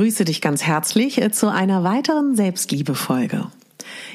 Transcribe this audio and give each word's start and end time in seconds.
Begrüße 0.00 0.24
dich 0.24 0.40
ganz 0.40 0.62
herzlich 0.62 1.20
äh, 1.20 1.30
zu 1.30 1.52
einer 1.52 1.84
weiteren 1.84 2.34
Selbstliebe-Folge. 2.34 3.48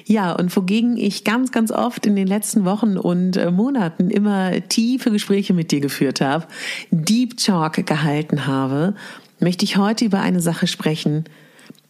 Ja, 0.03 0.31
und 0.31 0.55
wogegen 0.55 0.97
ich 0.97 1.23
ganz, 1.23 1.51
ganz 1.51 1.69
oft 1.69 2.07
in 2.07 2.15
den 2.15 2.25
letzten 2.25 2.65
Wochen 2.65 2.97
und 2.97 3.37
äh, 3.37 3.51
Monaten 3.51 4.09
immer 4.09 4.67
tiefe 4.67 5.11
Gespräche 5.11 5.53
mit 5.53 5.69
dir 5.69 5.81
geführt 5.81 6.21
habe, 6.21 6.47
Deep 6.89 7.37
Talk 7.37 7.85
gehalten 7.85 8.47
habe, 8.47 8.95
möchte 9.39 9.63
ich 9.63 9.77
heute 9.77 10.05
über 10.05 10.21
eine 10.21 10.39
Sache 10.39 10.65
sprechen, 10.65 11.25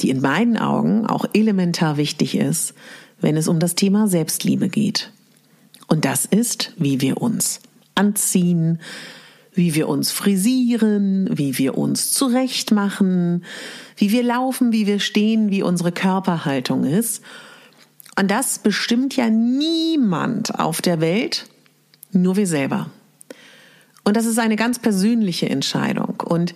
die 0.02 0.10
in 0.10 0.20
meinen 0.20 0.58
Augen 0.58 1.06
auch 1.06 1.24
elementar 1.32 1.96
wichtig 1.96 2.36
ist, 2.36 2.74
wenn 3.22 3.38
es 3.38 3.48
um 3.48 3.60
das 3.60 3.76
Thema 3.76 4.10
Selbstliebe 4.10 4.68
geht. 4.68 5.10
Und 5.88 6.04
das 6.04 6.26
ist, 6.26 6.74
wie 6.76 7.00
wir 7.00 7.22
uns 7.22 7.62
anziehen, 7.96 8.80
wie 9.56 9.74
wir 9.74 9.88
uns 9.88 10.12
frisieren, 10.12 11.30
wie 11.32 11.58
wir 11.58 11.78
uns 11.78 12.12
zurechtmachen, 12.12 13.44
wie 13.98 14.12
wir 14.12 14.24
laufen, 14.24 14.72
wie 14.72 14.86
wir 14.86 15.00
stehen, 15.00 15.50
wie 15.50 15.64
unsere 15.64 15.92
Körperhaltung 15.92 16.84
ist. 16.84 17.24
Und 18.20 18.30
das 18.30 18.60
bestimmt 18.60 19.16
ja 19.16 19.30
niemand 19.30 20.60
auf 20.60 20.82
der 20.82 21.02
Welt, 21.02 21.48
nur 22.12 22.36
wir 22.36 22.48
selber. 22.48 22.90
Und 24.04 24.16
das 24.16 24.26
ist 24.26 24.40
eine 24.40 24.56
ganz 24.56 24.80
persönliche 24.80 25.50
Entscheidung. 25.50 26.22
Und 26.24 26.54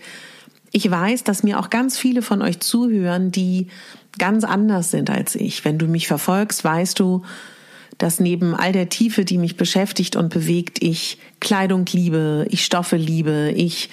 ich 0.71 0.89
weiß, 0.89 1.23
dass 1.23 1.43
mir 1.43 1.59
auch 1.59 1.69
ganz 1.69 1.97
viele 1.97 2.21
von 2.21 2.41
euch 2.41 2.59
zuhören, 2.59 3.31
die 3.31 3.67
ganz 4.17 4.43
anders 4.43 4.91
sind 4.91 5.09
als 5.09 5.35
ich. 5.35 5.65
Wenn 5.65 5.77
du 5.77 5.87
mich 5.87 6.07
verfolgst, 6.07 6.63
weißt 6.63 6.99
du, 6.99 7.23
dass 7.99 8.19
neben 8.19 8.55
all 8.55 8.71
der 8.71 8.89
Tiefe, 8.89 9.25
die 9.25 9.37
mich 9.37 9.57
beschäftigt 9.57 10.15
und 10.15 10.33
bewegt, 10.33 10.81
ich 10.81 11.19
Kleidung 11.39 11.85
liebe, 11.85 12.47
ich 12.49 12.65
Stoffe 12.65 12.95
liebe, 12.95 13.53
ich 13.55 13.89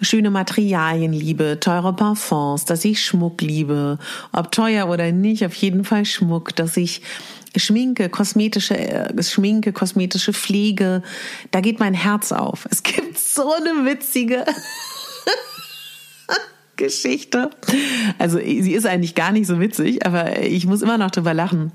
schöne 0.00 0.30
Materialien 0.30 1.12
liebe, 1.12 1.58
teure 1.60 1.94
Parfums, 1.94 2.64
dass 2.64 2.84
ich 2.84 3.04
Schmuck 3.04 3.40
liebe, 3.42 3.98
ob 4.32 4.50
teuer 4.50 4.88
oder 4.88 5.12
nicht, 5.12 5.44
auf 5.44 5.54
jeden 5.54 5.84
Fall 5.84 6.04
Schmuck, 6.04 6.56
dass 6.56 6.76
ich 6.76 7.02
Schminke, 7.56 8.08
kosmetische 8.08 8.76
äh, 8.76 9.22
Schminke, 9.22 9.72
kosmetische 9.72 10.32
Pflege, 10.32 11.02
da 11.50 11.60
geht 11.60 11.78
mein 11.78 11.94
Herz 11.94 12.32
auf. 12.32 12.66
Es 12.70 12.82
gibt 12.82 13.18
so 13.18 13.52
eine 13.52 13.84
witzige 13.84 14.44
Geschichte. 16.76 17.50
Also 18.18 18.38
sie 18.38 18.72
ist 18.72 18.86
eigentlich 18.86 19.14
gar 19.14 19.32
nicht 19.32 19.46
so 19.46 19.60
witzig, 19.60 20.04
aber 20.04 20.40
ich 20.40 20.66
muss 20.66 20.82
immer 20.82 20.98
noch 20.98 21.10
drüber 21.10 21.34
lachen. 21.34 21.72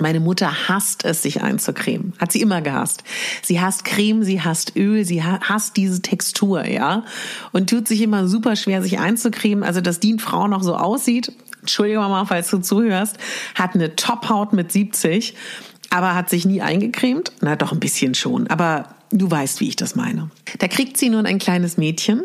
Meine 0.00 0.20
Mutter 0.20 0.68
hasst 0.68 1.04
es, 1.04 1.22
sich 1.22 1.42
einzucremen. 1.42 2.12
Hat 2.18 2.32
sie 2.32 2.40
immer 2.40 2.62
gehasst. 2.62 3.04
Sie 3.42 3.60
hasst 3.60 3.84
Creme, 3.84 4.22
sie 4.22 4.40
hasst 4.40 4.76
Öl, 4.76 5.04
sie 5.04 5.22
hasst 5.22 5.76
diese 5.76 6.02
Textur, 6.02 6.66
ja. 6.66 7.04
Und 7.52 7.70
tut 7.70 7.88
sich 7.88 8.00
immer 8.02 8.28
super 8.28 8.56
schwer, 8.56 8.82
sich 8.82 8.98
einzucremen. 8.98 9.64
Also, 9.64 9.80
dass 9.80 10.00
die 10.00 10.18
Frau 10.18 10.48
noch 10.48 10.62
so 10.62 10.76
aussieht, 10.76 11.32
Entschuldige 11.60 11.98
mal, 11.98 12.24
falls 12.24 12.48
du 12.50 12.58
zuhörst, 12.58 13.18
hat 13.54 13.74
eine 13.74 13.94
Top-Haut 13.96 14.52
mit 14.52 14.72
70, 14.72 15.34
aber 15.90 16.14
hat 16.14 16.30
sich 16.30 16.46
nie 16.46 16.62
eingecremt. 16.62 17.32
Na, 17.40 17.56
doch 17.56 17.72
ein 17.72 17.80
bisschen 17.80 18.14
schon. 18.14 18.46
Aber 18.46 18.94
du 19.10 19.30
weißt, 19.30 19.60
wie 19.60 19.68
ich 19.68 19.76
das 19.76 19.96
meine. 19.96 20.30
Da 20.60 20.68
kriegt 20.68 20.96
sie 20.96 21.10
nun 21.10 21.26
ein 21.26 21.38
kleines 21.38 21.76
Mädchen. 21.76 22.22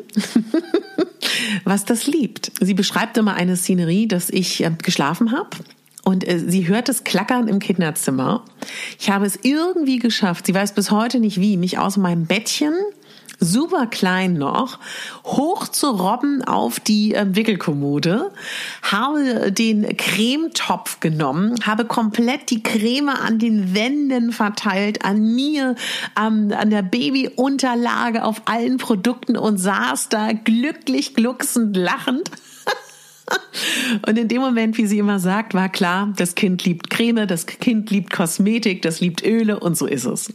was 1.64 1.86
das 1.86 2.08
liebt. 2.08 2.52
Sie 2.60 2.74
beschreibt 2.74 3.18
immer 3.18 3.34
eine 3.34 3.58
Szenerie, 3.58 4.08
dass 4.08 4.30
ich 4.30 4.64
äh, 4.64 4.72
geschlafen 4.82 5.32
habe 5.32 5.50
und 6.04 6.28
äh, 6.28 6.40
sie 6.40 6.68
hört 6.68 6.90
das 6.90 7.04
Klackern 7.04 7.48
im 7.48 7.60
Kinderzimmer. 7.60 8.44
Ich 9.00 9.10
habe 9.10 9.26
es 9.26 9.40
irgendwie 9.42 10.00
geschafft, 10.00 10.46
sie 10.46 10.54
weiß 10.54 10.74
bis 10.74 10.92
heute 10.92 11.20
nicht 11.20 11.40
wie, 11.40 11.58
mich 11.58 11.78
aus 11.78 11.98
meinem 11.98 12.26
Bettchen 12.26 12.74
super 13.44 13.88
klein 13.88 14.34
noch, 14.34 14.80
hoch 15.26 15.68
zu 15.68 15.90
robben 15.90 16.44
auf 16.44 16.80
die 16.80 17.14
äh, 17.14 17.26
Wickelkommode, 17.36 18.32
habe 18.82 19.52
den 19.52 19.98
Cremetopf 19.98 21.00
genommen, 21.00 21.56
habe 21.66 21.86
komplett 21.86 22.50
die 22.50 22.64
Creme 22.64 23.10
an 23.10 23.40
den 23.40 23.76
Wänden 23.76 24.32
verteilt, 24.32 25.04
an 25.04 25.36
mir, 25.36 25.76
ähm, 26.20 26.54
an 26.58 26.70
der 26.70 26.84
Babyunterlage, 26.84 28.24
auf 28.24 28.44
allen 28.46 28.78
Produkten 28.78 29.38
und 29.38 29.58
saß 29.58 30.10
da 30.10 30.32
glücklich, 30.32 31.14
glucksend, 31.14 31.76
lachend 31.76 32.32
und 34.08 34.18
in 34.18 34.28
dem 34.28 34.42
Moment, 34.42 34.78
wie 34.78 34.88
sie 34.88 35.00
immer 35.00 35.20
sagt, 35.20 35.54
war 35.54 35.70
klar, 35.70 36.14
das 36.18 36.36
Kind 36.36 36.64
liebt 36.66 36.90
Creme, 36.90 37.28
das 37.28 37.46
Kind 37.46 37.90
liebt 37.92 38.12
Kosmetik, 38.12 38.82
das 38.82 39.00
liebt 39.00 39.24
Öle 39.24 39.60
und 39.60 39.78
so 39.78 39.86
ist 39.86 40.06
es. 40.06 40.34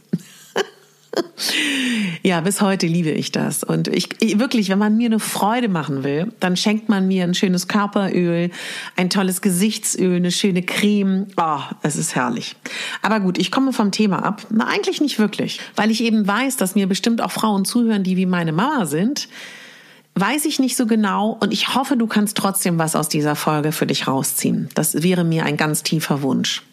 ja, 2.23 2.41
bis 2.41 2.61
heute 2.61 2.87
liebe 2.87 3.09
ich 3.09 3.31
das. 3.31 3.63
Und 3.63 3.87
ich, 3.87 4.09
ich, 4.19 4.39
wirklich, 4.39 4.69
wenn 4.69 4.79
man 4.79 4.97
mir 4.97 5.07
eine 5.07 5.19
Freude 5.19 5.69
machen 5.69 6.03
will, 6.03 6.31
dann 6.39 6.55
schenkt 6.55 6.89
man 6.89 7.07
mir 7.07 7.23
ein 7.23 7.33
schönes 7.33 7.67
Körperöl, 7.67 8.51
ein 8.95 9.09
tolles 9.09 9.41
Gesichtsöl, 9.41 10.17
eine 10.17 10.31
schöne 10.31 10.63
Creme. 10.63 11.27
Oh, 11.37 11.59
es 11.81 11.95
ist 11.95 12.15
herrlich. 12.15 12.55
Aber 13.01 13.19
gut, 13.19 13.37
ich 13.37 13.51
komme 13.51 13.73
vom 13.73 13.91
Thema 13.91 14.23
ab. 14.23 14.45
Na, 14.49 14.67
eigentlich 14.67 15.01
nicht 15.01 15.19
wirklich, 15.19 15.59
weil 15.75 15.91
ich 15.91 16.03
eben 16.03 16.27
weiß, 16.27 16.57
dass 16.57 16.75
mir 16.75 16.87
bestimmt 16.87 17.21
auch 17.21 17.31
Frauen 17.31 17.65
zuhören, 17.65 18.03
die 18.03 18.17
wie 18.17 18.25
meine 18.25 18.51
Mama 18.51 18.85
sind, 18.85 19.27
Weiß 20.15 20.43
ich 20.43 20.59
nicht 20.59 20.75
so 20.75 20.85
genau 20.85 21.37
und 21.39 21.53
ich 21.53 21.75
hoffe, 21.75 21.95
du 21.95 22.05
kannst 22.05 22.35
trotzdem 22.35 22.77
was 22.77 22.97
aus 22.97 23.07
dieser 23.07 23.37
Folge 23.37 23.71
für 23.71 23.87
dich 23.87 24.05
rausziehen. 24.05 24.67
Das 24.75 25.01
wäre 25.01 25.23
mir 25.23 25.45
ein 25.45 25.55
ganz 25.55 25.81
tiefer 25.81 26.21
Wunsch. 26.21 26.63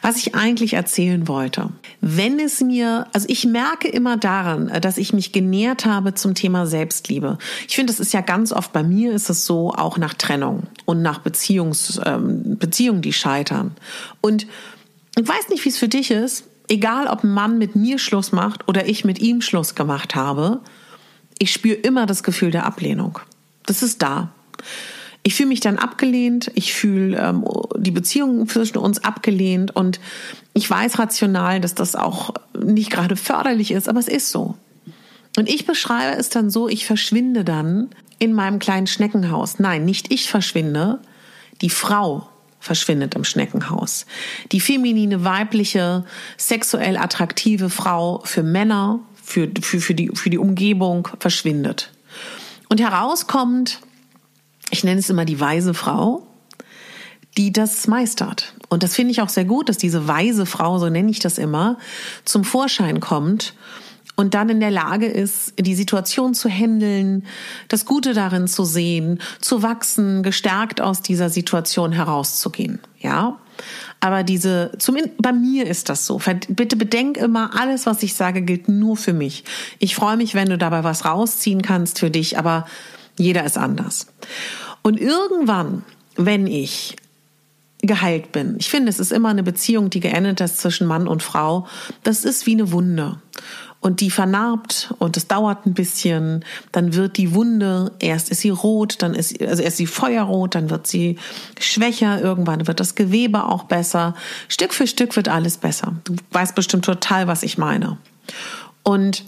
Was 0.00 0.16
ich 0.16 0.34
eigentlich 0.34 0.72
erzählen 0.72 1.28
wollte. 1.28 1.68
Wenn 2.00 2.38
es 2.38 2.62
mir, 2.62 3.06
also 3.12 3.26
ich 3.28 3.44
merke 3.44 3.88
immer 3.88 4.16
daran, 4.16 4.72
dass 4.80 4.96
ich 4.96 5.12
mich 5.12 5.32
genährt 5.32 5.84
habe 5.84 6.14
zum 6.14 6.34
Thema 6.34 6.66
Selbstliebe. 6.66 7.36
Ich 7.68 7.76
finde, 7.76 7.92
das 7.92 8.00
ist 8.00 8.14
ja 8.14 8.22
ganz 8.22 8.52
oft 8.52 8.72
bei 8.72 8.82
mir 8.82 9.12
ist 9.12 9.28
es 9.28 9.44
so, 9.44 9.72
auch 9.72 9.98
nach 9.98 10.14
Trennung 10.14 10.62
und 10.86 11.02
nach 11.02 11.18
Beziehungs, 11.18 12.00
ähm, 12.06 12.56
Beziehungen, 12.58 13.02
die 13.02 13.12
scheitern. 13.12 13.72
Und 14.22 14.46
ich 15.18 15.28
weiß 15.28 15.50
nicht, 15.50 15.62
wie 15.64 15.68
es 15.68 15.78
für 15.78 15.88
dich 15.88 16.10
ist. 16.10 16.44
Egal, 16.68 17.08
ob 17.08 17.22
ein 17.22 17.34
Mann 17.34 17.58
mit 17.58 17.76
mir 17.76 17.98
Schluss 17.98 18.32
macht 18.32 18.66
oder 18.66 18.88
ich 18.88 19.04
mit 19.04 19.18
ihm 19.18 19.42
Schluss 19.42 19.74
gemacht 19.74 20.14
habe 20.14 20.62
ich 21.38 21.52
spüre 21.52 21.76
immer 21.76 22.06
das 22.06 22.22
Gefühl 22.22 22.50
der 22.50 22.66
Ablehnung. 22.66 23.18
Das 23.66 23.82
ist 23.82 24.02
da. 24.02 24.32
Ich 25.22 25.34
fühle 25.34 25.48
mich 25.48 25.60
dann 25.60 25.78
abgelehnt, 25.78 26.50
ich 26.54 26.74
fühle 26.74 27.16
ähm, 27.16 27.44
die 27.78 27.90
Beziehung 27.90 28.46
zwischen 28.46 28.76
uns 28.76 29.02
abgelehnt 29.02 29.74
und 29.74 29.98
ich 30.52 30.68
weiß 30.68 30.98
rational, 30.98 31.60
dass 31.60 31.74
das 31.74 31.96
auch 31.96 32.34
nicht 32.62 32.90
gerade 32.90 33.16
förderlich 33.16 33.70
ist, 33.70 33.88
aber 33.88 34.00
es 34.00 34.08
ist 34.08 34.30
so. 34.30 34.54
Und 35.38 35.48
ich 35.48 35.66
beschreibe 35.66 36.16
es 36.18 36.28
dann 36.28 36.50
so, 36.50 36.68
ich 36.68 36.86
verschwinde 36.86 37.42
dann 37.42 37.88
in 38.18 38.34
meinem 38.34 38.58
kleinen 38.58 38.86
Schneckenhaus. 38.86 39.58
Nein, 39.58 39.84
nicht 39.84 40.12
ich 40.12 40.30
verschwinde, 40.30 41.00
die 41.62 41.70
Frau 41.70 42.28
verschwindet 42.60 43.14
im 43.14 43.24
Schneckenhaus. 43.24 44.06
Die 44.52 44.60
feminine, 44.60 45.24
weibliche, 45.24 46.04
sexuell 46.36 46.96
attraktive 46.96 47.68
Frau 47.68 48.22
für 48.24 48.42
Männer, 48.42 49.00
für, 49.24 49.48
für, 49.60 49.80
für, 49.80 49.94
die, 49.94 50.10
für 50.14 50.30
die 50.30 50.38
Umgebung 50.38 51.08
verschwindet. 51.18 51.92
Und 52.68 52.80
herauskommt, 52.80 53.80
ich 54.70 54.84
nenne 54.84 55.00
es 55.00 55.10
immer 55.10 55.24
die 55.24 55.40
weise 55.40 55.74
Frau, 55.74 56.26
die 57.36 57.52
das 57.52 57.88
meistert. 57.88 58.54
Und 58.68 58.82
das 58.82 58.94
finde 58.94 59.12
ich 59.12 59.22
auch 59.22 59.28
sehr 59.28 59.44
gut, 59.44 59.68
dass 59.68 59.78
diese 59.78 60.06
weise 60.06 60.46
Frau, 60.46 60.78
so 60.78 60.88
nenne 60.88 61.10
ich 61.10 61.18
das 61.18 61.38
immer, 61.38 61.78
zum 62.24 62.44
Vorschein 62.44 63.00
kommt 63.00 63.54
und 64.16 64.34
dann 64.34 64.48
in 64.48 64.60
der 64.60 64.70
Lage 64.70 65.06
ist, 65.06 65.54
die 65.58 65.74
Situation 65.74 66.34
zu 66.34 66.48
handeln, 66.48 67.26
das 67.68 67.84
Gute 67.84 68.14
darin 68.14 68.46
zu 68.46 68.64
sehen, 68.64 69.20
zu 69.40 69.62
wachsen, 69.62 70.22
gestärkt 70.22 70.80
aus 70.80 71.02
dieser 71.02 71.30
Situation 71.30 71.92
herauszugehen. 71.92 72.78
Ja. 73.00 73.38
Aber 74.00 74.22
diese, 74.22 74.72
zumindest 74.78 75.20
bei 75.20 75.32
mir 75.32 75.66
ist 75.66 75.88
das 75.88 76.06
so. 76.06 76.20
Bitte 76.48 76.76
bedenk 76.76 77.16
immer, 77.16 77.58
alles, 77.58 77.86
was 77.86 78.02
ich 78.02 78.14
sage, 78.14 78.42
gilt 78.42 78.68
nur 78.68 78.96
für 78.96 79.12
mich. 79.12 79.44
Ich 79.78 79.94
freue 79.94 80.16
mich, 80.16 80.34
wenn 80.34 80.48
du 80.48 80.58
dabei 80.58 80.84
was 80.84 81.04
rausziehen 81.04 81.62
kannst 81.62 81.98
für 81.98 82.10
dich, 82.10 82.38
aber 82.38 82.66
jeder 83.16 83.44
ist 83.44 83.58
anders. 83.58 84.08
Und 84.82 85.00
irgendwann, 85.00 85.84
wenn 86.16 86.46
ich 86.46 86.96
geheilt 87.78 88.32
bin. 88.32 88.56
Ich 88.58 88.70
finde, 88.70 88.88
es 88.88 88.98
ist 88.98 89.12
immer 89.12 89.28
eine 89.28 89.42
Beziehung, 89.42 89.90
die 89.90 90.00
geendet 90.00 90.40
ist 90.40 90.58
zwischen 90.58 90.86
Mann 90.86 91.06
und 91.06 91.22
Frau. 91.22 91.66
Das 92.02 92.24
ist 92.24 92.46
wie 92.46 92.52
eine 92.52 92.72
Wunde 92.72 93.18
und 93.84 94.00
die 94.00 94.10
vernarbt 94.10 94.94
und 94.98 95.18
es 95.18 95.28
dauert 95.28 95.66
ein 95.66 95.74
bisschen, 95.74 96.42
dann 96.72 96.94
wird 96.94 97.18
die 97.18 97.34
Wunde, 97.34 97.92
erst 97.98 98.30
ist 98.30 98.40
sie 98.40 98.48
rot, 98.48 99.02
dann 99.02 99.12
ist, 99.12 99.38
also 99.42 99.62
erst 99.62 99.76
sie 99.76 99.86
feuerrot, 99.86 100.54
dann 100.54 100.70
wird 100.70 100.86
sie 100.86 101.18
schwächer, 101.60 102.18
irgendwann 102.18 102.66
wird 102.66 102.80
das 102.80 102.94
Gewebe 102.94 103.44
auch 103.44 103.64
besser. 103.64 104.14
Stück 104.48 104.72
für 104.72 104.86
Stück 104.86 105.14
wird 105.16 105.28
alles 105.28 105.58
besser. 105.58 105.92
Du 106.04 106.16
weißt 106.30 106.54
bestimmt 106.54 106.86
total, 106.86 107.26
was 107.26 107.42
ich 107.42 107.58
meine. 107.58 107.98
Und 108.84 109.22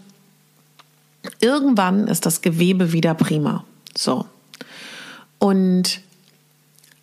irgendwann 1.40 2.06
ist 2.06 2.24
das 2.24 2.40
Gewebe 2.40 2.92
wieder 2.92 3.12
prima. 3.12 3.62
So. 3.94 4.24
Und 5.38 6.00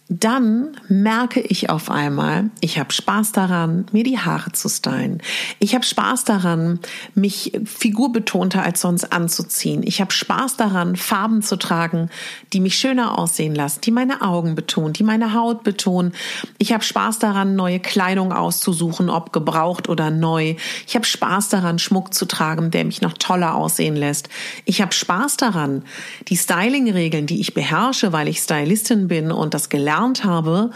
dann 0.09 0.75
merke 0.89 1.39
ich 1.39 1.69
auf 1.69 1.89
einmal, 1.89 2.49
ich 2.59 2.77
habe 2.77 2.91
Spaß 2.91 3.31
daran, 3.31 3.85
mir 3.93 4.03
die 4.03 4.19
Haare 4.19 4.51
zu 4.51 4.67
stylen. 4.67 5.21
Ich 5.59 5.75
habe 5.75 5.85
Spaß 5.85 6.25
daran, 6.25 6.79
mich 7.15 7.53
figurbetonter 7.63 8.61
als 8.61 8.81
sonst 8.81 9.13
anzuziehen. 9.13 9.81
Ich 9.85 10.01
habe 10.01 10.11
Spaß 10.11 10.57
daran, 10.57 10.97
Farben 10.97 11.41
zu 11.41 11.55
tragen, 11.55 12.09
die 12.51 12.59
mich 12.59 12.75
schöner 12.75 13.17
aussehen 13.17 13.55
lassen, 13.55 13.79
die 13.81 13.91
meine 13.91 14.21
Augen 14.21 14.55
betonen, 14.55 14.91
die 14.91 15.03
meine 15.03 15.33
Haut 15.33 15.63
betonen. 15.63 16.11
Ich 16.57 16.73
habe 16.73 16.83
Spaß 16.83 17.19
daran, 17.19 17.55
neue 17.55 17.79
Kleidung 17.79 18.33
auszusuchen, 18.33 19.09
ob 19.09 19.31
gebraucht 19.31 19.87
oder 19.87 20.11
neu. 20.11 20.55
Ich 20.85 20.95
habe 20.95 21.05
Spaß 21.05 21.47
daran, 21.47 21.79
Schmuck 21.79 22.13
zu 22.13 22.25
tragen, 22.25 22.71
der 22.71 22.83
mich 22.83 23.01
noch 23.01 23.13
toller 23.13 23.55
aussehen 23.55 23.95
lässt. 23.95 24.27
Ich 24.65 24.81
habe 24.81 24.93
Spaß 24.93 25.37
daran, 25.37 25.83
die 26.27 26.35
Styling-Regeln, 26.35 27.25
die 27.25 27.39
ich 27.39 27.53
beherrsche, 27.53 28.11
weil 28.11 28.27
ich 28.27 28.39
Stylistin 28.39 29.07
bin 29.07 29.31
und 29.31 29.53
das 29.53 29.69
gelernt 29.69 29.92
gelernt 29.93 30.23
habe, 30.23 30.71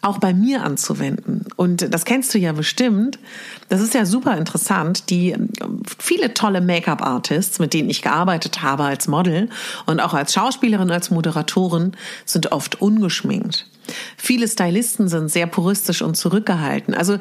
auch 0.00 0.18
bei 0.18 0.34
mir 0.34 0.64
anzuwenden. 0.64 1.44
Und 1.54 1.94
das 1.94 2.04
kennst 2.04 2.34
du 2.34 2.38
ja 2.38 2.52
bestimmt. 2.52 3.20
Das 3.68 3.80
ist 3.80 3.94
ja 3.94 4.04
super 4.04 4.36
interessant. 4.36 5.10
Die 5.10 5.36
viele 5.98 6.34
tolle 6.34 6.60
Make-up-Artists, 6.60 7.60
mit 7.60 7.72
denen 7.72 7.88
ich 7.88 8.02
gearbeitet 8.02 8.62
habe 8.62 8.82
als 8.82 9.06
Model 9.06 9.48
und 9.86 10.00
auch 10.00 10.12
als 10.12 10.34
Schauspielerin, 10.34 10.90
als 10.90 11.12
Moderatorin, 11.12 11.92
sind 12.24 12.50
oft 12.50 12.82
ungeschminkt. 12.82 13.66
Viele 14.16 14.48
Stylisten 14.48 15.06
sind 15.06 15.30
sehr 15.30 15.46
puristisch 15.46 16.02
und 16.02 16.16
zurückgehalten. 16.16 16.94
Also 16.94 17.18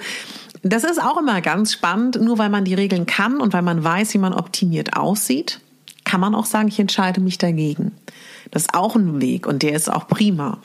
das 0.64 0.84
ist 0.84 1.02
auch 1.02 1.20
immer 1.20 1.42
ganz 1.42 1.74
spannend. 1.74 2.20
Nur 2.20 2.40
weil 2.40 2.50
man 2.50 2.66
die 2.66 2.74
Regeln 2.74 3.06
kann 3.06 3.42
und 3.42 3.54
weil 3.54 3.62
man 3.62 3.84
weiß, 3.84 4.16
wie 4.16 4.20
man 4.20 4.34
optimiert 4.34 4.98
aussieht, 4.98 5.60
kann 6.04 6.20
man 6.20 6.34
auch 6.34 6.46
sagen, 6.46 6.68
ich 6.68 6.80
entscheide 6.80 7.22
mich 7.22 7.38
dagegen. 7.38 7.92
Das 8.52 8.64
ist 8.64 8.74
auch 8.74 8.96
ein 8.96 9.22
Weg 9.22 9.48
und 9.48 9.64
der 9.64 9.74
ist 9.74 9.90
auch 9.90 10.08
prima. 10.08 10.60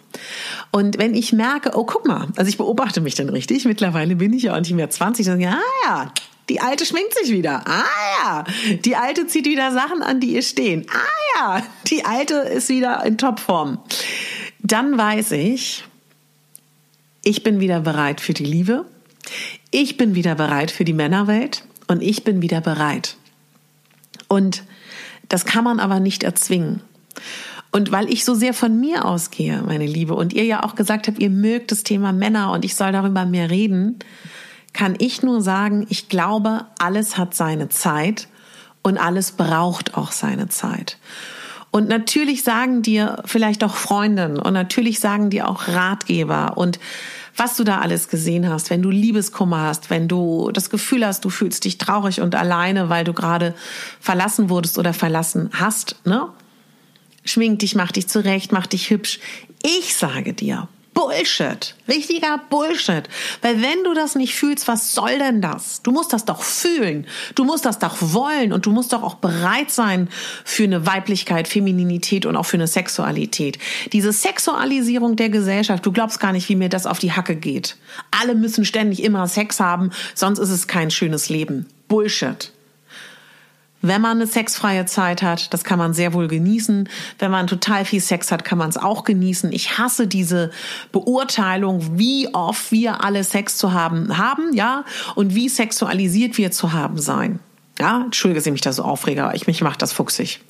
Und 0.73 0.99
wenn 0.99 1.15
ich 1.15 1.33
merke, 1.33 1.71
oh, 1.75 1.85
guck 1.85 2.07
mal, 2.07 2.27
also 2.37 2.49
ich 2.49 2.59
beobachte 2.59 3.01
mich 3.01 3.15
dann 3.15 3.29
richtig, 3.29 3.65
mittlerweile 3.65 4.17
bin 4.17 4.33
ich 4.33 4.45
ja 4.45 4.55
auch 4.55 4.59
nicht 4.59 4.73
mehr 4.73 4.91
20, 4.91 5.25
dann 5.25 5.41
ja, 5.41 5.53
ah 5.53 5.87
ja, 5.87 6.13
die 6.49 6.61
Alte 6.61 6.85
schminkt 6.85 7.15
sich 7.15 7.31
wieder. 7.31 7.67
Ah 7.67 7.85
ja, 8.23 8.45
die 8.85 8.97
Alte 8.97 9.27
zieht 9.27 9.47
wieder 9.47 9.73
Sachen 9.73 10.03
an, 10.03 10.21
die 10.21 10.35
ihr 10.35 10.43
stehen. 10.43 10.87
Ah 10.91 11.59
ja, 11.59 11.67
die 11.87 12.05
Alte 12.05 12.35
ist 12.35 12.69
wieder 12.69 13.05
in 13.05 13.19
Topform. 13.19 13.79
Dann 14.61 14.99
weiß 14.99 15.33
ich, 15.33 15.85
ich 17.23 17.43
bin 17.43 17.61
wieder 17.61 17.81
bereit 17.81 18.21
für 18.21 18.35
die 18.35 18.45
Liebe. 18.45 18.85
Ich 19.71 19.97
bin 19.97 20.15
wieder 20.15 20.35
bereit 20.35 20.71
für 20.71 20.85
die 20.85 20.93
Männerwelt 20.93 21.65
und 21.89 22.03
ich 22.03 22.25
bin 22.25 22.43
wieder 22.43 22.61
bereit. 22.61 23.17
Und 24.29 24.63
das 25.29 25.45
kann 25.45 25.65
man 25.65 25.81
aber 25.81 26.01
nicht 26.01 26.23
erzwingen. 26.23 26.81
Und 27.77 27.93
weil 27.93 28.11
ich 28.11 28.25
so 28.25 28.33
sehr 28.33 28.55
von 28.55 28.81
mir 28.81 29.05
ausgehe, 29.05 29.61
meine 29.61 29.85
Liebe, 29.85 30.15
und 30.15 30.33
ihr 30.33 30.45
ja 30.45 30.63
auch 30.63 30.77
gesagt 30.77 31.09
habt, 31.09 31.19
ihr 31.19 31.29
mögt 31.29 31.71
das 31.71 31.83
Thema 31.83 32.11
Männer 32.11 32.53
und 32.53 32.65
ich 32.65 32.75
soll 32.75 32.91
darüber 32.91 33.27
mehr 33.27 33.51
reden, 33.51 33.99
kann 34.73 34.95
ich 34.99 35.23
nur 35.23 35.43
sagen, 35.43 35.87
ich 35.91 36.09
glaube, 36.09 36.65
alles 36.79 37.19
hat 37.19 37.35
seine 37.35 37.69
Zeit 37.69 38.29
und 38.81 38.97
alles 38.97 39.33
braucht 39.33 39.95
auch 39.95 40.11
seine 40.13 40.49
Zeit. 40.49 40.97
Und 41.71 41.87
natürlich 41.87 42.45
sagen 42.45 42.81
dir 42.81 43.23
vielleicht 43.27 43.63
auch 43.63 43.75
Freundinnen 43.75 44.39
und 44.39 44.55
natürlich 44.55 44.99
sagen 44.99 45.29
dir 45.29 45.47
auch 45.47 45.69
Ratgeber 45.69 46.57
und 46.57 46.79
was 47.37 47.59
du 47.59 47.65
da 47.65 47.81
alles 47.81 48.09
gesehen 48.09 48.49
hast, 48.49 48.71
wenn 48.71 48.81
du 48.81 48.89
Liebeskummer 48.89 49.61
hast, 49.65 49.91
wenn 49.91 50.09
du 50.09 50.51
das 50.51 50.71
Gefühl 50.71 51.05
hast, 51.05 51.27
du 51.27 51.29
fühlst 51.29 51.67
dich 51.67 51.77
traurig 51.77 52.23
und 52.23 52.35
alleine, 52.37 52.89
weil 52.89 53.05
du 53.05 53.13
gerade 53.13 53.55
verlassen 54.01 54.49
wurdest 54.49 54.79
oder 54.79 54.95
verlassen 54.95 55.51
hast, 55.53 55.97
ne? 56.07 56.31
Schmink 57.27 57.61
dich, 57.61 57.75
mach 57.75 57.93
dich 57.93 58.09
zurecht, 58.09 58.53
mach 58.53 58.67
dich 58.67 58.91
hübsch. 58.91 59.21
Ich 59.63 59.95
sage 59.97 60.33
dir, 60.33 60.69
Bullshit. 60.97 61.75
Richtiger 61.87 62.41
Bullshit. 62.49 63.03
Weil 63.43 63.61
wenn 63.61 63.85
du 63.85 63.93
das 63.93 64.15
nicht 64.15 64.35
fühlst, 64.35 64.67
was 64.67 64.95
soll 64.95 65.19
denn 65.19 65.43
das? 65.43 65.83
Du 65.83 65.93
musst 65.93 66.15
das 66.15 66.25
doch 66.25 66.41
fühlen. 66.41 67.07
Du 67.35 67.45
musst 67.45 67.67
das 67.67 67.79
doch 67.79 67.97
wollen 68.01 68.51
und 68.51 68.65
du 68.65 68.71
musst 68.71 68.95
doch 68.95 69.03
auch 69.03 69.17
bereit 69.17 69.71
sein 69.71 70.09
für 70.43 70.65
eine 70.65 70.87
Weiblichkeit, 70.87 71.49
Femininität 71.49 72.25
und 72.25 72.35
auch 72.35 72.47
für 72.47 72.57
eine 72.57 72.67
Sexualität. 72.67 73.59
Diese 73.93 74.11
Sexualisierung 74.11 75.17
der 75.17 75.29
Gesellschaft, 75.29 75.85
du 75.85 75.93
glaubst 75.93 76.19
gar 76.19 76.33
nicht, 76.33 76.49
wie 76.49 76.57
mir 76.57 76.71
das 76.71 76.87
auf 76.87 76.99
die 76.99 77.13
Hacke 77.13 77.37
geht. 77.37 77.77
Alle 78.11 78.35
müssen 78.35 78.65
ständig 78.65 79.03
immer 79.03 79.29
Sex 79.29 79.61
haben, 79.61 79.91
sonst 80.15 80.39
ist 80.39 80.51
es 80.51 80.67
kein 80.67 80.91
schönes 80.91 81.29
Leben. 81.29 81.67
Bullshit. 81.89 82.53
Wenn 83.87 84.01
man 84.01 84.19
eine 84.19 84.27
sexfreie 84.27 84.85
Zeit 84.87 85.23
hat, 85.23 85.53
das 85.55 85.63
kann 85.63 85.79
man 85.79 85.95
sehr 85.95 86.13
wohl 86.13 86.29
genießen. 86.29 86.89
Wenn 87.19 87.31
man 87.31 87.47
total 87.47 87.85
viel 87.85 88.01
Sex 88.01 88.33
hat, 88.33 88.45
kann 88.45 88.59
man 88.59 88.69
es 88.69 88.77
auch 88.77 89.05
genießen. 89.05 89.53
Ich 89.53 89.79
hasse 89.79 90.07
diese 90.07 90.51
Beurteilung, 90.93 91.99
wie 91.99 92.35
oft 92.35 92.73
wir 92.73 93.05
alle 93.05 93.23
Sex 93.23 93.57
zu 93.57 93.73
haben 93.73 94.19
haben, 94.19 94.53
ja, 94.55 94.85
und 95.15 95.35
wie 95.35 95.49
sexualisiert 95.49 96.37
wir 96.39 96.51
zu 96.51 96.73
haben 96.73 96.99
sein. 96.99 97.39
Ja, 97.79 98.03
entschuldige, 98.03 98.41
dass 98.41 98.47
ich 98.47 98.53
mich 98.53 98.61
da 98.63 98.73
so 98.73 98.83
aufrege, 98.83 99.23
aber 99.23 99.35
ich 99.35 99.47
mich 99.47 99.61
macht 99.61 99.83
das 99.83 99.93
fuchsig. 99.93 100.41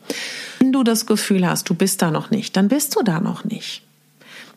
Wenn 0.61 0.73
du 0.73 0.83
das 0.83 1.07
Gefühl 1.07 1.47
hast, 1.47 1.69
du 1.69 1.75
bist 1.75 2.01
da 2.03 2.11
noch 2.11 2.31
nicht, 2.31 2.57
dann 2.57 2.69
bist 2.69 2.97
du 2.97 3.03
da 3.03 3.21
noch 3.21 3.45
nicht. 3.45 3.83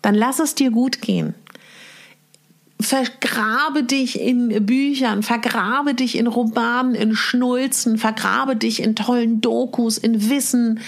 Dann 0.01 0.15
lass 0.15 0.39
es 0.39 0.55
dir 0.55 0.71
gut 0.71 1.01
gehen 1.01 1.33
vergrabe 2.81 3.83
dich 3.83 4.19
in 4.19 4.65
Büchern, 4.65 5.21
vergrabe 5.21 5.93
dich 5.93 6.17
in 6.17 6.27
Romanen, 6.27 6.95
in 6.95 7.13
Schnulzen, 7.13 7.97
vergrabe 7.97 8.55
dich 8.55 8.81
in 8.81 8.95
tollen 8.95 9.41
Dokus, 9.41 9.97
in 9.97 10.29
Wissen, 10.29 10.79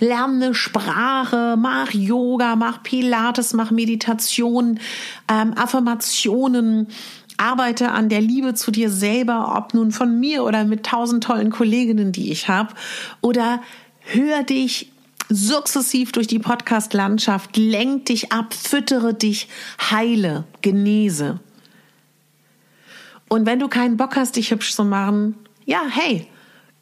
lerne 0.00 0.54
Sprache, 0.54 1.56
mach 1.58 1.92
Yoga, 1.92 2.56
mach 2.56 2.82
Pilates, 2.82 3.54
mach 3.54 3.70
Meditation, 3.70 4.80
ähm, 5.28 5.54
Affirmationen, 5.56 6.88
arbeite 7.38 7.90
an 7.90 8.10
der 8.10 8.20
Liebe 8.20 8.52
zu 8.52 8.70
dir 8.70 8.90
selber, 8.90 9.54
ob 9.56 9.72
nun 9.72 9.92
von 9.92 10.20
mir 10.20 10.44
oder 10.44 10.64
mit 10.64 10.84
tausend 10.84 11.24
tollen 11.24 11.50
Kolleginnen, 11.50 12.12
die 12.12 12.30
ich 12.30 12.48
habe, 12.48 12.74
oder 13.22 13.62
hör 14.00 14.42
dich 14.42 14.89
sukzessiv 15.30 16.12
durch 16.12 16.26
die 16.26 16.40
Podcast-Landschaft, 16.40 17.56
lenk 17.56 18.06
dich 18.06 18.32
ab, 18.32 18.52
füttere 18.52 19.14
dich, 19.14 19.48
heile, 19.90 20.44
genese. 20.60 21.38
Und 23.28 23.46
wenn 23.46 23.60
du 23.60 23.68
keinen 23.68 23.96
Bock 23.96 24.16
hast, 24.16 24.36
dich 24.36 24.50
hübsch 24.50 24.74
zu 24.74 24.84
machen, 24.84 25.36
ja, 25.64 25.82
hey, 25.88 26.26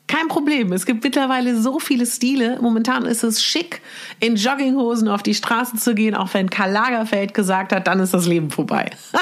kein 0.06 0.28
Problem. 0.28 0.72
Es 0.72 0.86
gibt 0.86 1.04
mittlerweile 1.04 1.60
so 1.60 1.78
viele 1.78 2.06
Stile. 2.06 2.58
Momentan 2.62 3.04
ist 3.04 3.22
es 3.22 3.42
schick, 3.42 3.82
in 4.18 4.36
Jogginghosen 4.36 5.08
auf 5.08 5.22
die 5.22 5.34
Straße 5.34 5.76
zu 5.76 5.94
gehen, 5.94 6.14
auch 6.14 6.32
wenn 6.32 6.48
Karl 6.48 6.72
Lagerfeld 6.72 7.34
gesagt 7.34 7.72
hat, 7.72 7.86
dann 7.86 8.00
ist 8.00 8.14
das 8.14 8.26
Leben 8.26 8.50
vorbei. 8.50 8.90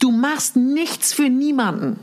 du 0.00 0.10
machst 0.10 0.56
nichts 0.56 1.14
für 1.14 1.28
niemanden. 1.28 2.00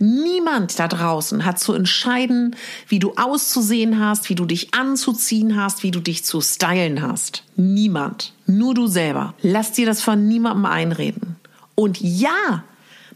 Niemand 0.00 0.78
da 0.78 0.86
draußen 0.86 1.44
hat 1.44 1.58
zu 1.58 1.72
entscheiden, 1.72 2.54
wie 2.86 3.00
du 3.00 3.14
auszusehen 3.16 3.98
hast, 3.98 4.28
wie 4.28 4.36
du 4.36 4.44
dich 4.44 4.72
anzuziehen 4.74 5.60
hast, 5.60 5.82
wie 5.82 5.90
du 5.90 6.00
dich 6.00 6.24
zu 6.24 6.40
stylen 6.40 7.02
hast. 7.02 7.44
Niemand. 7.56 8.32
Nur 8.46 8.74
du 8.74 8.86
selber. 8.86 9.34
Lass 9.42 9.72
dir 9.72 9.86
das 9.86 10.00
von 10.00 10.28
niemandem 10.28 10.66
einreden. 10.66 11.36
Und 11.74 12.00
ja, 12.00 12.62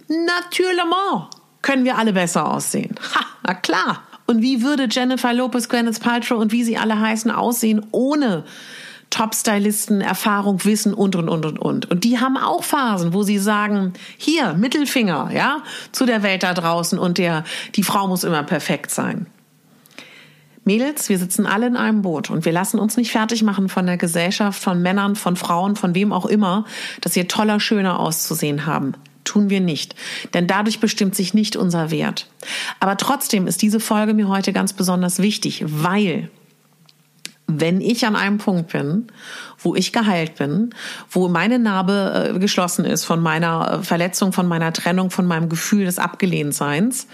natürlich 0.09 0.81
können 1.63 1.85
wir 1.85 1.97
alle 1.97 2.13
besser 2.13 2.51
aussehen. 2.51 2.97
Ha, 3.15 3.25
na 3.47 3.55
klar. 3.55 4.03
Und 4.27 4.43
wie 4.43 4.63
würde 4.63 4.89
Jennifer 4.91 5.33
Lopez, 5.33 5.69
Gwyneth 5.69 6.01
Paltrow 6.01 6.41
und 6.41 6.53
wie 6.53 6.65
sie 6.65 6.77
alle 6.77 6.99
heißen 6.99 7.31
aussehen 7.31 7.87
ohne 7.93 8.45
Top-Stylisten, 9.13 10.01
Erfahrung, 10.01 10.65
Wissen 10.65 10.95
und, 10.95 11.15
und, 11.15 11.29
und, 11.29 11.45
und, 11.45 11.59
und. 11.59 11.91
Und 11.91 12.03
die 12.03 12.19
haben 12.19 12.39
auch 12.39 12.65
Phasen, 12.65 13.13
wo 13.13 13.23
sie 13.23 13.39
sagen, 13.39 13.93
hier, 14.17 14.55
Mittelfinger, 14.55 15.31
ja, 15.33 15.59
zu 15.93 16.07
der 16.07 16.23
Welt 16.23 16.43
da 16.43 16.55
draußen 16.55 16.99
und 16.99 17.19
der, 17.19 17.45
die 17.77 17.83
Frau 17.83 18.09
muss 18.09 18.25
immer 18.25 18.43
perfekt 18.43 18.91
sein. 18.91 19.27
Mädels, 20.65 21.09
wir 21.09 21.19
sitzen 21.19 21.45
alle 21.45 21.67
in 21.67 21.77
einem 21.77 22.03
Boot 22.03 22.31
und 22.31 22.45
wir 22.45 22.53
lassen 22.53 22.79
uns 22.79 22.97
nicht 22.97 23.11
fertig 23.11 23.43
machen 23.43 23.69
von 23.69 23.85
der 23.85 23.99
Gesellschaft, 23.99 24.63
von 24.63 24.81
Männern, 24.81 25.15
von 25.15 25.37
Frauen, 25.37 25.77
von 25.77 25.95
wem 25.95 26.13
auch 26.13 26.27
immer, 26.27 26.65
dass 27.01 27.15
wir 27.15 27.29
toller, 27.29 27.61
schöner 27.61 28.01
auszusehen 28.01 28.65
haben. 28.65 28.95
Tun 29.25 29.51
wir 29.51 29.61
nicht. 29.61 29.95
Denn 30.33 30.47
dadurch 30.47 30.81
bestimmt 30.81 31.15
sich 31.15 31.35
nicht 31.35 31.57
unser 31.57 31.91
Wert. 31.91 32.29
Aber 32.81 32.97
trotzdem 32.97 33.47
ist 33.47 33.61
diese 33.61 33.79
Folge 33.79 34.15
mir 34.15 34.29
heute 34.29 34.53
ganz 34.53 34.73
besonders 34.73 35.19
wichtig, 35.19 35.65
weil 35.67 36.31
wenn 37.47 37.81
ich 37.81 38.07
an 38.07 38.17
einem 38.17 38.39
Punkt 38.39 38.73
bin, 38.73 39.09
wo 39.59 39.75
ich 39.75 39.93
geheilt 39.93 40.37
bin, 40.37 40.71
wo 41.11 41.29
meine 41.29 41.59
Narbe 41.59 42.33
äh, 42.35 42.39
geschlossen 42.39 42.85
ist 42.85 43.05
von 43.05 43.21
meiner 43.21 43.81
äh, 43.81 43.83
Verletzung, 43.83 44.33
von 44.33 44.47
meiner 44.47 44.73
Trennung, 44.73 45.11
von 45.11 45.27
meinem 45.27 45.49
Gefühl 45.49 45.85
des 45.85 45.99
Abgelehntseins, 45.99 47.07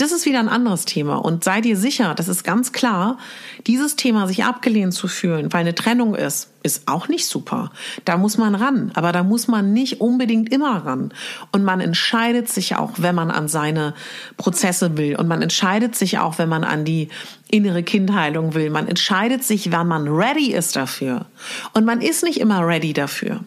das 0.00 0.12
ist 0.12 0.24
wieder 0.24 0.38
ein 0.38 0.48
anderes 0.48 0.84
Thema. 0.84 1.16
Und 1.16 1.44
sei 1.44 1.60
dir 1.60 1.76
sicher, 1.76 2.14
das 2.14 2.28
ist 2.28 2.44
ganz 2.44 2.72
klar, 2.72 3.18
dieses 3.66 3.96
Thema, 3.96 4.26
sich 4.26 4.44
abgelehnt 4.44 4.94
zu 4.94 5.08
fühlen, 5.08 5.52
weil 5.52 5.60
eine 5.60 5.74
Trennung 5.74 6.14
ist, 6.14 6.48
ist 6.62 6.86
auch 6.86 7.08
nicht 7.08 7.26
super. 7.26 7.70
Da 8.04 8.16
muss 8.16 8.38
man 8.38 8.54
ran, 8.54 8.92
aber 8.94 9.12
da 9.12 9.22
muss 9.22 9.48
man 9.48 9.72
nicht 9.72 10.00
unbedingt 10.00 10.52
immer 10.52 10.84
ran. 10.86 11.12
Und 11.52 11.64
man 11.64 11.80
entscheidet 11.80 12.48
sich 12.48 12.76
auch, 12.76 12.92
wenn 12.96 13.14
man 13.14 13.30
an 13.30 13.48
seine 13.48 13.94
Prozesse 14.36 14.96
will. 14.96 15.16
Und 15.16 15.28
man 15.28 15.42
entscheidet 15.42 15.94
sich 15.96 16.18
auch, 16.18 16.38
wenn 16.38 16.48
man 16.48 16.64
an 16.64 16.84
die 16.84 17.08
innere 17.50 17.82
Kindheilung 17.82 18.54
will. 18.54 18.70
Man 18.70 18.88
entscheidet 18.88 19.44
sich, 19.44 19.72
wann 19.72 19.88
man 19.88 20.08
ready 20.08 20.52
ist 20.52 20.76
dafür. 20.76 21.26
Und 21.74 21.84
man 21.84 22.00
ist 22.00 22.24
nicht 22.24 22.40
immer 22.40 22.66
ready 22.66 22.92
dafür. 22.92 23.40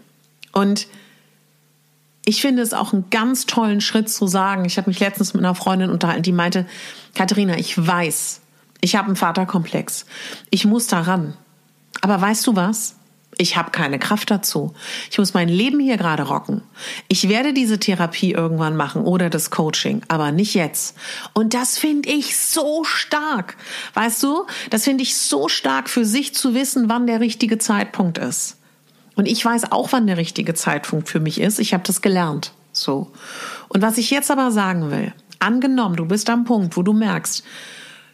Und 0.51 0.88
ich 2.25 2.42
finde 2.42 2.62
es 2.62 2.74
auch 2.74 2.94
einen 2.94 3.10
ganz 3.10 3.46
tollen 3.46 3.82
Schritt 3.82 4.10
zu 4.10 4.27
sagen. 4.27 4.65
Ich 4.65 4.77
habe 4.77 4.89
mich 4.89 5.00
letztens 5.00 5.34
mit 5.34 5.44
einer 5.44 5.56
Freundin 5.56 5.89
unterhalten, 5.89 6.24
die 6.24 6.32
meinte, 6.32 6.65
Katharina, 7.15 7.58
ich 7.58 7.75
weiß, 7.77 8.42
ich 8.82 8.96
habe 8.96 9.08
einen 9.08 9.15
Vaterkomplex. 9.15 10.06
Ich 10.50 10.65
muss 10.65 10.88
daran. 10.88 11.36
Aber 12.01 12.20
weißt 12.20 12.48
du 12.48 12.56
was? 12.56 12.96
Ich 13.38 13.58
habe 13.58 13.72
keine 13.72 13.98
Kraft 13.98 14.30
dazu. 14.30 14.74
Ich 15.10 15.18
muss 15.18 15.34
mein 15.34 15.50
Leben 15.50 15.80
hier 15.80 15.98
gerade 15.98 16.24
rocken. 16.24 16.62
Ich 17.08 17.30
werde 17.30 17.53
diese 17.53 17.80
Therapie 17.80 18.32
irgendwann 18.32 18.75
machen 18.75 19.03
oder 19.03 19.30
das 19.30 19.50
Coaching, 19.50 20.01
aber 20.08 20.32
nicht 20.32 20.53
jetzt. 20.53 20.96
Und 21.34 21.53
das 21.53 21.77
finde 21.77 22.10
ich 22.10 22.38
so 22.38 22.84
stark. 22.84 23.58
Weißt 23.96 24.22
du, 24.22 24.46
das 24.70 24.84
finde 24.84 25.03
ich 25.03 25.18
so 25.18 25.50
stark 25.50 25.89
für 25.89 26.06
sich 26.06 26.36
zu 26.36 26.53
wissen, 26.53 26.89
wann 26.89 27.08
der 27.08 27.22
richtige 27.22 27.58
Zeitpunkt 27.58 28.18
ist. 28.18 28.58
Und 29.15 29.27
ich 29.27 29.43
weiß 29.43 29.72
auch, 29.72 29.91
wann 29.91 30.08
der 30.08 30.17
richtige 30.17 30.53
Zeitpunkt 30.53 31.10
für 31.10 31.20
mich 31.20 31.39
ist. 31.39 31.60
Ich 31.60 31.74
habe 31.74 31.84
das 31.86 32.01
gelernt. 32.01 32.51
So. 32.72 33.12
Und 33.70 33.82
was 33.82 33.98
ich 33.98 34.10
jetzt 34.12 34.32
aber 34.32 34.51
sagen 34.51 34.91
will, 34.91 35.13
angenommen, 35.39 35.96
du 35.96 36.05
bist 36.05 36.29
am 36.29 36.46
Punkt, 36.46 36.75
wo 36.77 36.82
du 36.82 36.93
merkst, 36.93 37.43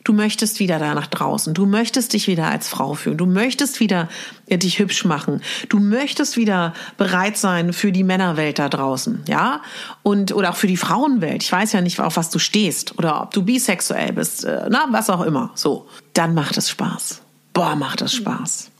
du 0.03 0.13
möchtest 0.13 0.59
wieder 0.59 0.79
da 0.79 0.95
nach 0.95 1.07
draußen, 1.07 1.53
du 1.53 1.65
möchtest 1.65 2.13
dich 2.13 2.27
wieder 2.27 2.47
als 2.47 2.67
Frau 2.67 2.95
fühlen, 2.95 3.17
du 3.17 3.25
möchtest 3.25 3.79
wieder 3.79 4.09
dich 4.49 4.79
hübsch 4.79 5.05
machen, 5.05 5.41
du 5.69 5.79
möchtest 5.79 6.35
wieder 6.35 6.73
bereit 6.97 7.37
sein 7.37 7.73
für 7.73 7.91
die 7.91 8.03
Männerwelt 8.03 8.59
da 8.59 8.69
draußen, 8.69 9.23
ja? 9.27 9.61
Und, 10.03 10.33
oder 10.33 10.51
auch 10.51 10.55
für 10.55 10.67
die 10.67 10.77
Frauenwelt. 10.77 11.43
Ich 11.43 11.51
weiß 11.51 11.73
ja 11.73 11.81
nicht, 11.81 11.99
auf 11.99 12.17
was 12.17 12.29
du 12.29 12.39
stehst 12.39 12.97
oder 12.97 13.21
ob 13.21 13.31
du 13.31 13.43
bisexuell 13.43 14.13
bist, 14.13 14.45
äh, 14.45 14.67
na, 14.69 14.87
was 14.89 15.09
auch 15.09 15.21
immer. 15.21 15.51
So. 15.55 15.87
Dann 16.13 16.33
macht 16.33 16.57
es 16.57 16.69
Spaß. 16.69 17.21
Boah, 17.53 17.75
macht 17.75 18.01
es 18.01 18.13
Spaß. 18.13 18.71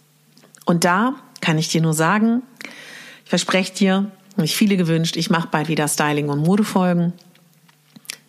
Und 0.66 0.84
da 0.84 1.16
kann 1.42 1.58
ich 1.58 1.70
dir 1.70 1.82
nur 1.82 1.94
sagen, 1.94 2.44
ich 3.24 3.30
verspreche 3.30 3.74
dir, 3.74 4.12
mich 4.38 4.56
viele 4.56 4.78
gewünscht, 4.78 5.18
ich 5.18 5.30
mache 5.30 5.50
bald 5.52 5.68
wieder 5.68 5.88
Styling 5.88 6.30
und 6.30 6.40
Modefolgen. 6.40 7.14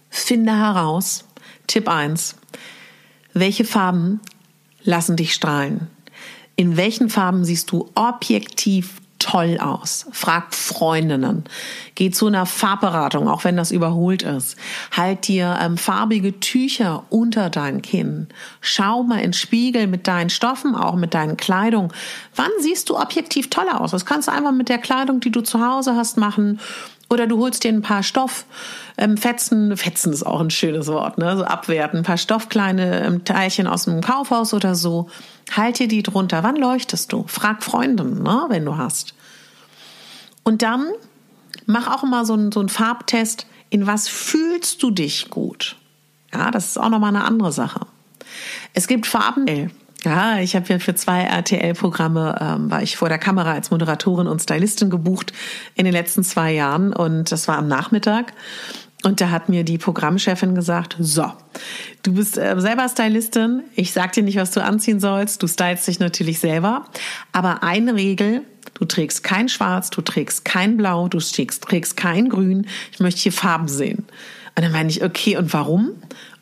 Finde 0.09 0.57
heraus, 0.57 1.25
Tipp 1.67 1.89
1, 1.89 2.37
welche 3.33 3.65
Farben 3.65 4.21
lassen 4.83 5.17
dich 5.17 5.33
strahlen? 5.33 5.89
In 6.57 6.77
welchen 6.77 7.09
Farben 7.09 7.45
siehst 7.45 7.71
du 7.71 7.91
objektiv 7.95 9.00
toll 9.21 9.59
aus. 9.61 10.07
Frag 10.11 10.53
Freundinnen. 10.55 11.45
Geh 11.95 12.11
zu 12.11 12.27
einer 12.27 12.47
Farbberatung, 12.47 13.29
auch 13.29 13.45
wenn 13.45 13.57
das 13.57 13.71
überholt 13.71 14.23
ist. 14.23 14.57
Halt 14.91 15.29
dir 15.29 15.59
ähm, 15.63 15.77
farbige 15.77 16.41
Tücher 16.41 17.05
unter 17.11 17.51
dein 17.51 17.83
Kinn. 17.83 18.29
Schau 18.61 19.05
mal 19.05 19.21
ins 19.21 19.37
Spiegel 19.37 19.87
mit 19.87 20.09
deinen 20.09 20.31
Stoffen, 20.31 20.75
auch 20.75 20.97
mit 20.97 21.15
deinen 21.15 21.37
Kleidung. 21.37 21.93
Wann 22.35 22.51
siehst 22.59 22.89
du 22.91 22.99
objektiv 22.99 23.51
toll 23.51 23.69
aus? 23.73 23.93
Das 23.93 24.05
kannst 24.05 24.27
du 24.27 24.33
einfach 24.33 24.53
mit 24.53 24.69
der 24.69 24.79
Kleidung, 24.79 25.21
die 25.21 25.31
du 25.31 25.43
zu 25.43 25.65
Hause 25.65 25.95
hast, 25.95 26.17
machen. 26.17 26.59
Oder 27.13 27.27
du 27.27 27.39
holst 27.39 27.65
dir 27.65 27.73
ein 27.73 27.83
paar 27.83 28.05
Stofffetzen, 28.05 28.47
ähm, 28.99 29.77
Fetzen 29.77 30.13
ist 30.13 30.23
auch 30.23 30.41
ein 30.41 30.51
schönes 30.51 30.87
Wort, 30.87 31.19
ne? 31.19 31.37
So 31.37 31.45
abwerten, 31.45 31.99
ein 31.99 32.05
paar 32.05 32.17
Stoffkleine 32.17 33.05
ähm, 33.05 33.25
Teilchen 33.25 33.67
aus 33.67 33.87
dem 33.87 34.01
Kaufhaus 34.01 34.55
oder 34.55 34.77
so. 34.77 35.11
Halt 35.51 35.81
dir 35.81 35.89
die 35.89 36.05
drunter. 36.05 36.45
Wann 36.45 36.55
leuchtest 36.55 37.13
du? 37.13 37.25
Frag 37.27 37.65
Freundinnen, 37.65 38.23
ne, 38.23 38.45
wenn 38.49 38.65
du 38.65 38.77
hast. 38.77 39.15
Und 40.45 40.63
dann 40.63 40.87
mach 41.67 41.89
auch 41.93 42.05
mal 42.05 42.25
so 42.25 42.35
einen, 42.35 42.53
so 42.53 42.61
einen 42.61 42.69
Farbtest. 42.69 43.47
In 43.71 43.89
was 43.89 44.07
fühlst 44.07 44.81
du 44.83 44.93
dich 44.93 45.31
gut? 45.31 45.77
Ja, 46.33 46.53
das 46.53 46.67
ist 46.67 46.79
auch 46.79 46.91
nochmal 46.91 47.15
eine 47.15 47.25
andere 47.25 47.51
Sache. 47.51 47.81
Es 48.73 48.87
gibt 48.87 49.07
Farben. 49.09 49.73
Ja, 50.05 50.39
ich 50.39 50.57
habe 50.57 50.67
ja 50.69 50.79
für 50.79 50.95
zwei 50.95 51.23
RTL-Programme, 51.23 52.39
ähm, 52.41 52.71
war 52.71 52.83
ich 52.83 52.97
vor 52.97 53.09
der 53.09 53.19
Kamera 53.19 53.53
als 53.53 53.71
Moderatorin 53.71 54.29
und 54.29 54.41
Stylistin 54.41 54.89
gebucht 54.89 55.33
in 55.75 55.85
den 55.85 55.93
letzten 55.93 56.25
zwei 56.25 56.53
Jahren 56.53 56.93
und 56.93 57.31
das 57.31 57.49
war 57.49 57.59
am 57.59 57.69
Nachmittag. 57.69 58.33
Und 59.03 59.21
da 59.21 59.31
hat 59.31 59.49
mir 59.49 59.65
die 59.65 59.79
Programmchefin 59.79 60.55
gesagt, 60.55 60.97
so, 60.99 61.33
du 62.03 62.15
bist 62.15 62.37
äh, 62.37 62.59
selber 62.61 62.89
Stylistin, 62.89 63.63
ich 63.75 63.93
sag 63.93 64.13
dir 64.13 64.23
nicht, 64.23 64.37
was 64.37 64.51
du 64.51 64.63
anziehen 64.63 65.01
sollst, 65.01 65.43
du 65.43 65.47
stylst 65.47 65.87
dich 65.87 66.01
natürlich 66.01 66.39
selber, 66.39 66.85
aber 67.33 67.63
eine 67.63 67.95
Regel, 67.95 68.43
du 68.75 68.85
trägst 68.85 69.23
kein 69.23 69.49
Schwarz, 69.49 69.91
du 69.91 70.03
trägst 70.03 70.45
kein 70.45 70.77
Blau, 70.77 71.09
du 71.09 71.19
trägst, 71.19 71.65
trägst 71.65 71.97
kein 71.97 72.29
Grün, 72.29 72.67
ich 72.93 73.01
möchte 73.01 73.21
hier 73.21 73.33
Farben 73.33 73.69
sehen. 73.69 74.07
Und 74.57 74.65
dann 74.65 74.73
meine 74.73 74.91
ich, 74.91 75.03
okay, 75.03 75.37
und 75.37 75.53
warum? 75.53 75.93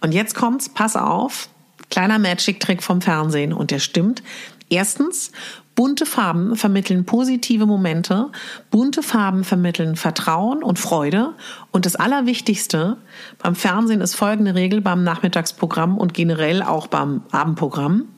Und 0.00 0.12
jetzt 0.12 0.34
kommt's, 0.34 0.68
pass 0.68 0.96
auf, 0.96 1.48
kleiner 1.90 2.18
Magic-Trick 2.18 2.82
vom 2.82 3.00
Fernsehen 3.00 3.52
und 3.52 3.70
der 3.70 3.78
stimmt. 3.78 4.22
Erstens, 4.70 5.32
Bunte 5.78 6.06
Farben 6.06 6.56
vermitteln 6.56 7.04
positive 7.06 7.64
Momente, 7.64 8.32
bunte 8.68 9.00
Farben 9.00 9.44
vermitteln 9.44 9.94
Vertrauen 9.94 10.64
und 10.64 10.76
Freude. 10.76 11.34
Und 11.70 11.86
das 11.86 11.94
Allerwichtigste 11.94 12.96
beim 13.38 13.54
Fernsehen 13.54 14.00
ist 14.00 14.16
folgende 14.16 14.56
Regel 14.56 14.80
beim 14.80 15.04
Nachmittagsprogramm 15.04 15.96
und 15.96 16.14
generell 16.14 16.64
auch 16.64 16.88
beim 16.88 17.22
Abendprogramm. 17.30 18.08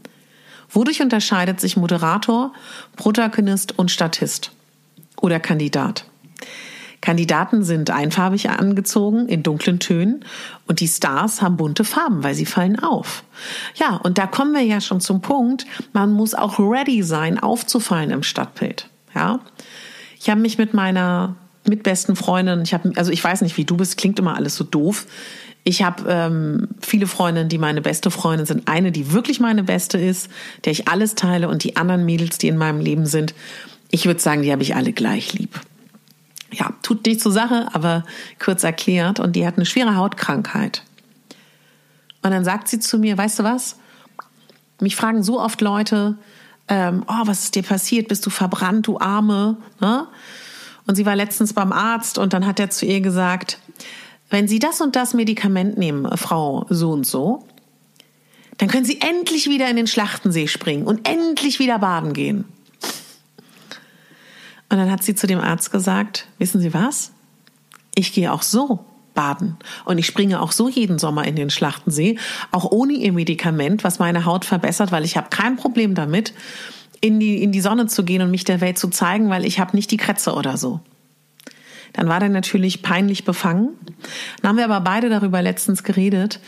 Wodurch 0.71 1.03
unterscheidet 1.03 1.61
sich 1.61 1.77
Moderator, 1.77 2.55
Protagonist 2.97 3.79
und 3.79 3.91
Statist 3.91 4.53
oder 5.21 5.39
Kandidat? 5.39 6.10
Kandidaten 7.01 7.63
sind 7.63 7.91
einfarbig 7.91 8.51
angezogen 8.51 9.27
in 9.27 9.43
dunklen 9.43 9.79
Tönen 9.79 10.25
und 10.67 10.81
die 10.81 10.89
Stars 10.89 11.41
haben 11.41 11.57
bunte 11.57 11.85
Farben, 11.85 12.23
weil 12.23 12.35
sie 12.35 12.45
fallen 12.45 12.79
auf. 12.79 13.25
Ja, 13.75 13.97
und 13.97 14.19
da 14.19 14.27
kommen 14.27 14.53
wir 14.53 14.63
ja 14.63 14.81
schon 14.81 15.01
zum 15.01 15.23
Punkt, 15.23 15.67
man 15.93 16.13
muss 16.13 16.35
auch 16.35 16.59
ready 16.59 17.03
sein, 17.03 17.39
aufzufallen 17.39 18.11
im 18.11 18.23
Stadtbild. 18.23 18.89
Ja, 19.15 19.41
ich 20.19 20.29
habe 20.29 20.41
mich 20.41 20.59
mit 20.59 20.75
meiner 20.75 21.37
mitbesten 21.67 22.17
Freundin, 22.17 22.63
ich 22.63 22.75
habe, 22.75 22.93
also 22.97 23.11
ich 23.11 23.25
weiß 23.25 23.41
nicht, 23.43 23.57
wie 23.57 23.65
du 23.65 23.77
bist, 23.77 23.97
klingt 23.97 24.19
immer 24.19 24.37
alles 24.37 24.57
so 24.57 24.65
doof. 24.65 25.07
Ich 25.63 25.83
habe 25.83 26.05
ähm, 26.09 26.69
viele 26.81 27.07
Freundinnen, 27.07 27.51
die 27.51 27.59
meine 27.59 27.83
beste 27.83 28.11
Freundin 28.11 28.47
sind. 28.47 28.67
Eine, 28.67 28.93
die 28.93 29.13
wirklich 29.13 29.41
meine 29.41 29.63
beste 29.63 29.99
ist, 29.99 30.31
der 30.65 30.73
ich 30.73 30.89
alles 30.89 31.15
teile 31.15 31.49
und 31.49 31.65
die 31.65 31.77
anderen 31.77 32.07
Mädels, 32.07 32.39
die 32.39 32.49
in 32.49 32.57
meinem 32.57 32.81
Leben 32.81 33.05
sind. 33.05 33.35
Ich 33.91 34.07
würde 34.07 34.21
sagen, 34.21 34.41
die 34.41 34.53
habe 34.53 34.63
ich 34.63 34.75
alle 34.75 34.93
gleich 34.93 35.35
lieb 35.35 35.61
ja, 36.53 36.73
tut 36.83 37.07
nicht 37.07 37.21
zur 37.21 37.33
Sache, 37.33 37.69
aber 37.73 38.05
kurz 38.39 38.65
erklärt. 38.65 39.21
Und 39.21 39.37
die 39.37 39.47
hat 39.47 39.57
eine 39.57 39.67
schwere 39.67 39.97
Hautkrankheit. 39.97 40.83
Und 42.23 42.31
dann 42.31 42.45
sagt 42.45 42.69
sie 42.69 42.81
zu 42.81 42.99
mir, 42.99 43.17
weißt 43.17 43.39
du 43.39 43.45
was? 43.45 43.77
Mich 44.81 44.97
fragen 44.97 45.23
so 45.23 45.41
oft 45.41 45.61
Leute, 45.61 46.17
ähm, 46.69 47.05
oh, 47.07 47.23
was 47.27 47.45
ist 47.45 47.55
dir 47.55 47.63
passiert? 47.63 48.09
Bist 48.09 48.25
du 48.27 48.31
verbrannt, 48.31 48.87
du 48.87 48.99
Arme? 48.99 49.57
Ne? 49.81 50.07
Und 50.87 50.97
sie 50.97 51.07
war 51.07 51.17
letztens 51.17 51.53
beim 51.53 51.73
Arzt 51.73 52.19
und 52.19 52.33
dann 52.33 52.47
hat 52.47 52.61
er 52.61 52.71
zu 52.71 52.87
ihr 52.87 53.01
gesagt, 53.01 53.59
wenn 54.31 54.47
Sie 54.47 54.61
das 54.61 54.81
und 54.81 54.95
das 54.95 55.13
Medikament 55.13 55.77
nehmen, 55.77 56.17
Frau 56.17 56.65
so 56.71 56.93
und 56.93 57.05
so, 57.05 57.45
dann 58.59 58.69
können 58.69 58.85
Sie 58.85 59.01
endlich 59.01 59.49
wieder 59.49 59.69
in 59.69 59.77
den 59.77 59.89
Schlachtensee 59.89 60.47
springen 60.47 60.87
und 60.87 61.09
endlich 61.09 61.59
wieder 61.59 61.81
baden 61.81 62.13
gehen. 62.13 62.45
Und 64.71 64.79
dann 64.79 64.91
hat 64.91 65.03
sie 65.03 65.15
zu 65.15 65.27
dem 65.27 65.41
Arzt 65.41 65.73
gesagt, 65.73 66.27
wissen 66.39 66.61
Sie 66.61 66.73
was? 66.73 67.13
Ich 67.95 68.13
gehe 68.13 68.33
auch 68.33 68.43
so 68.43 68.85
baden. 69.15 69.57
Und 69.85 69.99
ich 69.99 70.07
springe 70.07 70.41
auch 70.41 70.53
so 70.53 70.69
jeden 70.69 70.99
Sommer 70.99 71.27
in 71.27 71.37
den 71.37 71.51
Schlachtensee, 71.51 72.19
auch 72.53 72.71
ohne 72.71 72.93
ihr 72.95 73.13
Medikament, 73.13 73.85
was 73.85 73.99
meine 73.99 74.25
Haut 74.25 74.45
verbessert, 74.45 74.93
weil 74.93 75.05
ich 75.05 75.17
habe 75.17 75.29
kein 75.29 75.57
Problem 75.57 75.95
damit, 75.95 76.33
in 77.01 77.19
die, 77.19 77.43
in 77.43 77.51
die 77.51 77.61
Sonne 77.61 77.87
zu 77.87 78.05
gehen 78.05 78.23
und 78.23 78.31
mich 78.31 78.45
der 78.45 78.61
Welt 78.61 78.79
zu 78.79 78.89
zeigen, 78.89 79.29
weil 79.29 79.45
ich 79.45 79.59
habe 79.59 79.75
nicht 79.77 79.91
die 79.91 79.97
Krätze 79.97 80.35
oder 80.35 80.57
so. 80.57 80.81
Dann 81.93 82.09
war 82.09 82.21
der 82.21 82.29
natürlich 82.29 82.83
peinlich 82.83 83.25
befangen. 83.25 83.71
Dann 84.41 84.51
haben 84.51 84.57
wir 84.57 84.65
aber 84.65 84.81
beide 84.81 85.09
darüber 85.09 85.43
letztens 85.43 85.83
geredet, 85.83 86.41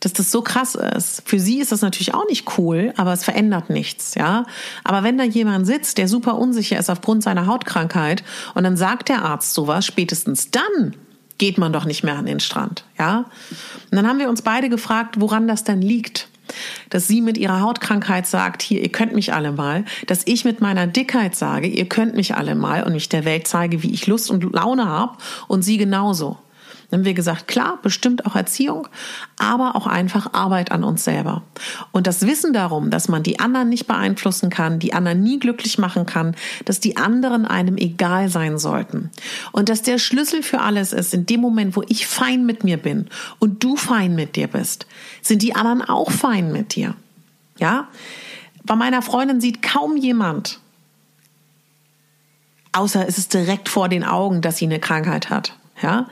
dass 0.00 0.12
das 0.12 0.30
so 0.30 0.42
krass 0.42 0.74
ist. 0.74 1.22
Für 1.24 1.40
sie 1.40 1.58
ist 1.60 1.72
das 1.72 1.82
natürlich 1.82 2.14
auch 2.14 2.26
nicht 2.28 2.58
cool, 2.58 2.92
aber 2.96 3.12
es 3.12 3.24
verändert 3.24 3.70
nichts, 3.70 4.14
ja. 4.14 4.46
Aber 4.84 5.02
wenn 5.02 5.18
da 5.18 5.24
jemand 5.24 5.66
sitzt, 5.66 5.98
der 5.98 6.08
super 6.08 6.36
unsicher 6.36 6.78
ist 6.78 6.90
aufgrund 6.90 7.22
seiner 7.22 7.46
Hautkrankheit 7.46 8.22
und 8.54 8.64
dann 8.64 8.76
sagt 8.76 9.08
der 9.08 9.24
Arzt 9.24 9.54
sowas, 9.54 9.86
spätestens 9.86 10.50
dann 10.50 10.94
geht 11.38 11.58
man 11.58 11.72
doch 11.72 11.84
nicht 11.84 12.02
mehr 12.02 12.16
an 12.16 12.26
den 12.26 12.40
Strand, 12.40 12.84
ja? 12.98 13.24
Und 13.90 13.96
dann 13.96 14.06
haben 14.06 14.18
wir 14.18 14.28
uns 14.28 14.42
beide 14.42 14.68
gefragt, 14.68 15.20
woran 15.20 15.48
das 15.48 15.64
denn 15.64 15.82
liegt. 15.82 16.28
Dass 16.90 17.06
sie 17.06 17.20
mit 17.20 17.38
ihrer 17.38 17.60
Hautkrankheit 17.60 18.26
sagt, 18.26 18.62
hier, 18.62 18.82
ihr 18.82 18.90
könnt 18.90 19.14
mich 19.14 19.32
alle 19.32 19.52
mal. 19.52 19.84
Dass 20.06 20.22
ich 20.26 20.44
mit 20.44 20.60
meiner 20.60 20.86
Dickheit 20.86 21.34
sage, 21.34 21.68
ihr 21.68 21.88
könnt 21.88 22.14
mich 22.14 22.34
alle 22.34 22.54
mal 22.54 22.82
und 22.82 22.92
mich 22.92 23.08
der 23.08 23.24
Welt 23.24 23.46
zeige, 23.46 23.82
wie 23.82 23.92
ich 23.92 24.06
Lust 24.06 24.30
und 24.30 24.42
Laune 24.54 24.86
habe 24.86 25.16
und 25.46 25.62
sie 25.62 25.78
genauso. 25.78 26.38
Dann 26.90 27.00
haben 27.00 27.04
wir 27.04 27.14
gesagt, 27.14 27.48
klar, 27.48 27.78
bestimmt 27.82 28.24
auch 28.24 28.34
Erziehung, 28.34 28.88
aber 29.36 29.76
auch 29.76 29.86
einfach 29.86 30.32
Arbeit 30.32 30.72
an 30.72 30.84
uns 30.84 31.04
selber. 31.04 31.42
Und 31.92 32.06
das 32.06 32.26
Wissen 32.26 32.54
darum, 32.54 32.90
dass 32.90 33.08
man 33.08 33.22
die 33.22 33.40
anderen 33.40 33.68
nicht 33.68 33.86
beeinflussen 33.86 34.48
kann, 34.48 34.78
die 34.78 34.94
anderen 34.94 35.22
nie 35.22 35.38
glücklich 35.38 35.76
machen 35.76 36.06
kann, 36.06 36.34
dass 36.64 36.80
die 36.80 36.96
anderen 36.96 37.44
einem 37.44 37.76
egal 37.76 38.30
sein 38.30 38.58
sollten. 38.58 39.10
Und 39.52 39.68
dass 39.68 39.82
der 39.82 39.98
Schlüssel 39.98 40.42
für 40.42 40.60
alles 40.60 40.94
ist, 40.94 41.12
in 41.12 41.26
dem 41.26 41.42
Moment, 41.42 41.76
wo 41.76 41.82
ich 41.88 42.06
fein 42.06 42.46
mit 42.46 42.64
mir 42.64 42.78
bin 42.78 43.08
und 43.38 43.62
du 43.62 43.76
fein 43.76 44.14
mit 44.14 44.36
dir 44.36 44.48
bist, 44.48 44.86
sind 45.20 45.42
die 45.42 45.54
anderen 45.54 45.82
auch 45.82 46.10
fein 46.10 46.52
mit 46.52 46.74
dir. 46.74 46.94
Ja? 47.58 47.88
Bei 48.64 48.76
meiner 48.76 49.02
Freundin 49.02 49.42
sieht 49.42 49.60
kaum 49.60 49.98
jemand, 49.98 50.58
außer 52.72 53.06
es 53.06 53.18
ist 53.18 53.34
direkt 53.34 53.68
vor 53.68 53.90
den 53.90 54.04
Augen, 54.04 54.40
dass 54.40 54.56
sie 54.56 54.64
eine 54.64 54.80
Krankheit 54.80 55.28
hat. 55.28 55.52
Ja? 55.82 56.06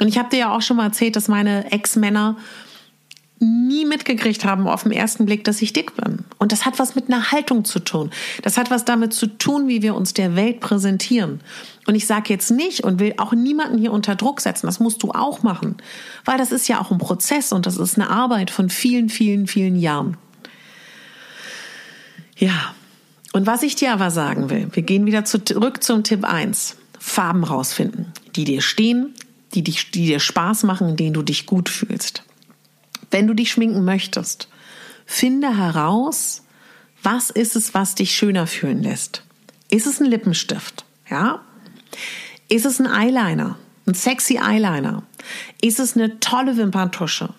Und 0.00 0.08
ich 0.08 0.18
habe 0.18 0.30
dir 0.30 0.38
ja 0.38 0.54
auch 0.54 0.62
schon 0.62 0.76
mal 0.76 0.86
erzählt, 0.86 1.16
dass 1.16 1.28
meine 1.28 1.70
Ex-Männer 1.72 2.36
nie 3.40 3.84
mitgekriegt 3.84 4.44
haben 4.44 4.66
auf 4.66 4.82
den 4.82 4.92
ersten 4.92 5.24
Blick, 5.24 5.44
dass 5.44 5.62
ich 5.62 5.72
dick 5.72 5.94
bin. 5.94 6.24
Und 6.38 6.50
das 6.50 6.64
hat 6.64 6.78
was 6.78 6.94
mit 6.94 7.08
einer 7.08 7.30
Haltung 7.30 7.64
zu 7.64 7.78
tun. 7.78 8.10
Das 8.42 8.56
hat 8.56 8.70
was 8.70 8.84
damit 8.84 9.12
zu 9.12 9.26
tun, 9.26 9.68
wie 9.68 9.82
wir 9.82 9.94
uns 9.94 10.12
der 10.12 10.34
Welt 10.34 10.60
präsentieren. 10.60 11.40
Und 11.86 11.94
ich 11.94 12.06
sage 12.06 12.32
jetzt 12.32 12.50
nicht 12.50 12.82
und 12.82 12.98
will 12.98 13.14
auch 13.18 13.32
niemanden 13.32 13.78
hier 13.78 13.92
unter 13.92 14.16
Druck 14.16 14.40
setzen. 14.40 14.66
Das 14.66 14.80
musst 14.80 15.02
du 15.02 15.12
auch 15.12 15.42
machen. 15.42 15.76
Weil 16.24 16.38
das 16.38 16.52
ist 16.52 16.68
ja 16.68 16.80
auch 16.80 16.90
ein 16.90 16.98
Prozess 16.98 17.52
und 17.52 17.66
das 17.66 17.76
ist 17.76 17.96
eine 17.96 18.10
Arbeit 18.10 18.50
von 18.50 18.70
vielen, 18.70 19.08
vielen, 19.08 19.46
vielen 19.46 19.76
Jahren. 19.76 20.16
Ja. 22.36 22.74
Und 23.32 23.46
was 23.46 23.62
ich 23.62 23.76
dir 23.76 23.92
aber 23.92 24.10
sagen 24.10 24.50
will, 24.50 24.68
wir 24.72 24.82
gehen 24.82 25.06
wieder 25.06 25.24
zurück 25.24 25.82
zum 25.82 26.02
Tipp 26.02 26.24
1. 26.24 26.76
Farben 26.98 27.44
rausfinden, 27.44 28.12
die 28.34 28.44
dir 28.44 28.62
stehen, 28.62 29.14
die, 29.54 29.62
dich, 29.62 29.90
die 29.90 30.06
dir 30.06 30.20
Spaß 30.20 30.64
machen, 30.64 30.90
in 30.90 30.96
denen 30.96 31.14
du 31.14 31.22
dich 31.22 31.46
gut 31.46 31.68
fühlst. 31.68 32.22
Wenn 33.10 33.26
du 33.26 33.34
dich 33.34 33.50
schminken 33.50 33.84
möchtest, 33.84 34.48
finde 35.06 35.56
heraus, 35.56 36.42
was 37.02 37.30
ist 37.30 37.56
es, 37.56 37.74
was 37.74 37.94
dich 37.94 38.14
schöner 38.14 38.46
fühlen 38.46 38.82
lässt. 38.82 39.22
Ist 39.70 39.86
es 39.86 40.00
ein 40.00 40.06
Lippenstift? 40.06 40.84
Ja? 41.10 41.40
Ist 42.48 42.66
es 42.66 42.80
ein 42.80 42.86
Eyeliner? 42.86 43.58
Ein 43.86 43.94
sexy 43.94 44.38
Eyeliner? 44.38 45.02
Ist 45.60 45.80
es 45.80 45.96
eine 45.96 46.20
tolle 46.20 46.56
Wimperntusche? 46.56 47.30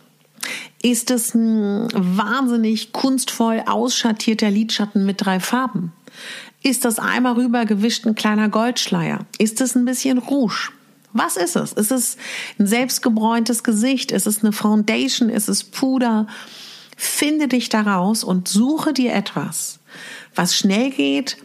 Ist 0.81 1.12
es 1.12 1.36
ein 1.36 1.88
wahnsinnig 1.93 2.93
kunstvoll 2.93 3.63
ausschattierter 3.65 4.49
Lidschatten 4.49 5.05
mit 5.05 5.25
drei 5.25 5.39
Farben? 5.39 5.91
Ist 6.62 6.86
das 6.86 6.99
einmal 6.99 7.34
rübergewischt 7.34 8.05
ein 8.05 8.15
kleiner 8.15 8.49
Goldschleier? 8.49 9.25
Ist 9.38 9.62
es 9.62 9.75
ein 9.75 9.86
bisschen 9.86 10.17
Rouge? 10.17 10.71
Was 11.13 11.38
ist 11.38 11.56
es? 11.56 11.74
Ist 11.74 11.91
es 11.91 12.17
ein 12.60 12.67
selbstgebräuntes 12.67 13.63
Gesicht? 13.63 14.12
Ist 14.12 14.28
es 14.28 14.43
eine 14.43 14.52
Foundation? 14.52 15.30
Ist 15.30 15.50
es 15.50 15.63
Puder? 15.63 16.28
Finde 16.95 17.48
dich 17.48 17.69
daraus 17.69 18.24
und 18.24 18.48
suche 18.48 18.93
dir 18.93 19.13
etwas, 19.13 19.80
was 20.36 20.56
schnell 20.56 20.91
geht, 20.91 21.38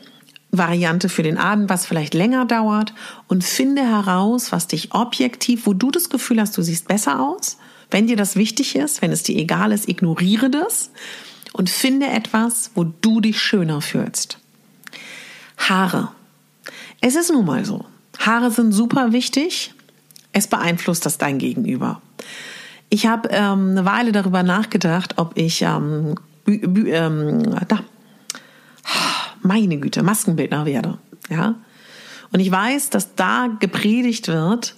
Variante 0.51 1.09
für 1.09 1.23
den 1.23 1.39
Abend, 1.39 1.69
was 1.69 1.87
vielleicht 1.87 2.15
länger 2.15 2.45
dauert 2.45 2.93
und 3.29 3.45
finde 3.45 3.83
heraus, 3.83 4.53
was 4.53 4.67
dich 4.67 4.95
objektiv, 4.95 5.67
wo 5.67 5.73
du 5.73 5.91
das 5.91 6.11
Gefühl 6.11 6.41
hast, 6.41 6.57
du 6.57 6.63
siehst 6.63 6.89
besser 6.89 7.21
aus. 7.21 7.57
Wenn 7.91 8.07
dir 8.07 8.17
das 8.17 8.37
wichtig 8.37 8.77
ist, 8.77 9.03
wenn 9.03 9.13
es 9.13 9.23
dir 9.23 9.37
egal 9.37 9.73
ist, 9.73 9.89
ignoriere 9.89 10.51
das 10.51 10.91
und 11.53 11.71
finde 11.71 12.07
etwas, 12.07 12.71
wo 12.75 12.85
du 12.85 13.21
dich 13.21 13.41
schöner 13.41 13.81
fühlst. 13.81 14.39
Haare. 15.57 16.09
Es 17.01 17.15
ist 17.15 17.31
nun 17.31 17.47
mal 17.47 17.65
so. 17.65 17.85
Haare 18.19 18.51
sind 18.51 18.73
super 18.73 19.13
wichtig. 19.13 19.75
Es 20.33 20.47
beeinflusst 20.47 21.07
das 21.07 21.19
dein 21.19 21.39
Gegenüber. 21.39 22.03
Ich 22.89 23.07
habe 23.07 23.29
ähm, 23.33 23.71
eine 23.71 23.85
Weile 23.85 24.13
darüber 24.13 24.43
nachgedacht, 24.43 25.15
ob 25.17 25.37
ich 25.37 25.63
ähm, 25.63 26.15
ähm, 26.47 27.43
da, 27.69 27.81
meine 29.43 29.79
Güte, 29.79 30.03
Maskenbildner 30.03 30.67
werde. 30.67 30.99
Ja? 31.29 31.57
Und 32.33 32.41
ich 32.41 32.51
weiß, 32.51 32.91
dass 32.91 33.15
da 33.15 33.49
gepredigt 33.61 34.29
wird, 34.29 34.75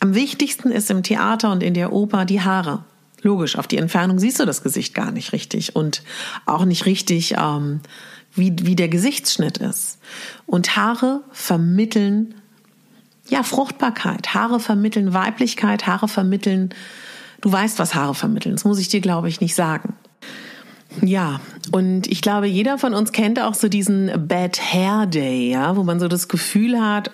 am 0.00 0.14
wichtigsten 0.14 0.70
ist 0.70 0.90
im 0.90 1.02
Theater 1.02 1.52
und 1.52 1.62
in 1.62 1.74
der 1.74 1.92
Oper 1.92 2.24
die 2.24 2.40
Haare. 2.40 2.84
Logisch, 3.22 3.56
auf 3.56 3.66
die 3.66 3.78
Entfernung 3.78 4.18
siehst 4.18 4.38
du 4.38 4.44
das 4.44 4.62
Gesicht 4.62 4.92
gar 4.92 5.10
nicht 5.10 5.32
richtig 5.32 5.76
und 5.76 6.02
auch 6.44 6.64
nicht 6.64 6.84
richtig, 6.84 7.36
ähm, 7.38 7.80
wie, 8.34 8.54
wie 8.62 8.76
der 8.76 8.88
Gesichtsschnitt 8.88 9.58
ist. 9.58 9.98
Und 10.46 10.76
Haare 10.76 11.22
vermitteln 11.30 12.34
ja, 13.28 13.42
Fruchtbarkeit. 13.42 14.34
Haare 14.34 14.60
vermitteln 14.60 15.14
Weiblichkeit, 15.14 15.86
Haare 15.86 16.08
vermitteln, 16.08 16.70
du 17.40 17.50
weißt, 17.50 17.78
was 17.78 17.94
Haare 17.94 18.14
vermitteln. 18.14 18.54
Das 18.54 18.64
muss 18.64 18.78
ich 18.78 18.88
dir, 18.88 19.00
glaube 19.00 19.28
ich, 19.28 19.40
nicht 19.40 19.54
sagen. 19.54 19.94
Ja, 21.02 21.40
und 21.72 22.06
ich 22.06 22.20
glaube, 22.20 22.46
jeder 22.46 22.78
von 22.78 22.94
uns 22.94 23.12
kennt 23.12 23.40
auch 23.40 23.54
so 23.54 23.68
diesen 23.68 24.28
Bad 24.28 24.60
Hair 24.60 25.06
Day, 25.06 25.50
ja, 25.50 25.76
wo 25.76 25.82
man 25.82 25.98
so 25.98 26.08
das 26.08 26.28
Gefühl 26.28 26.80
hat, 26.80 27.10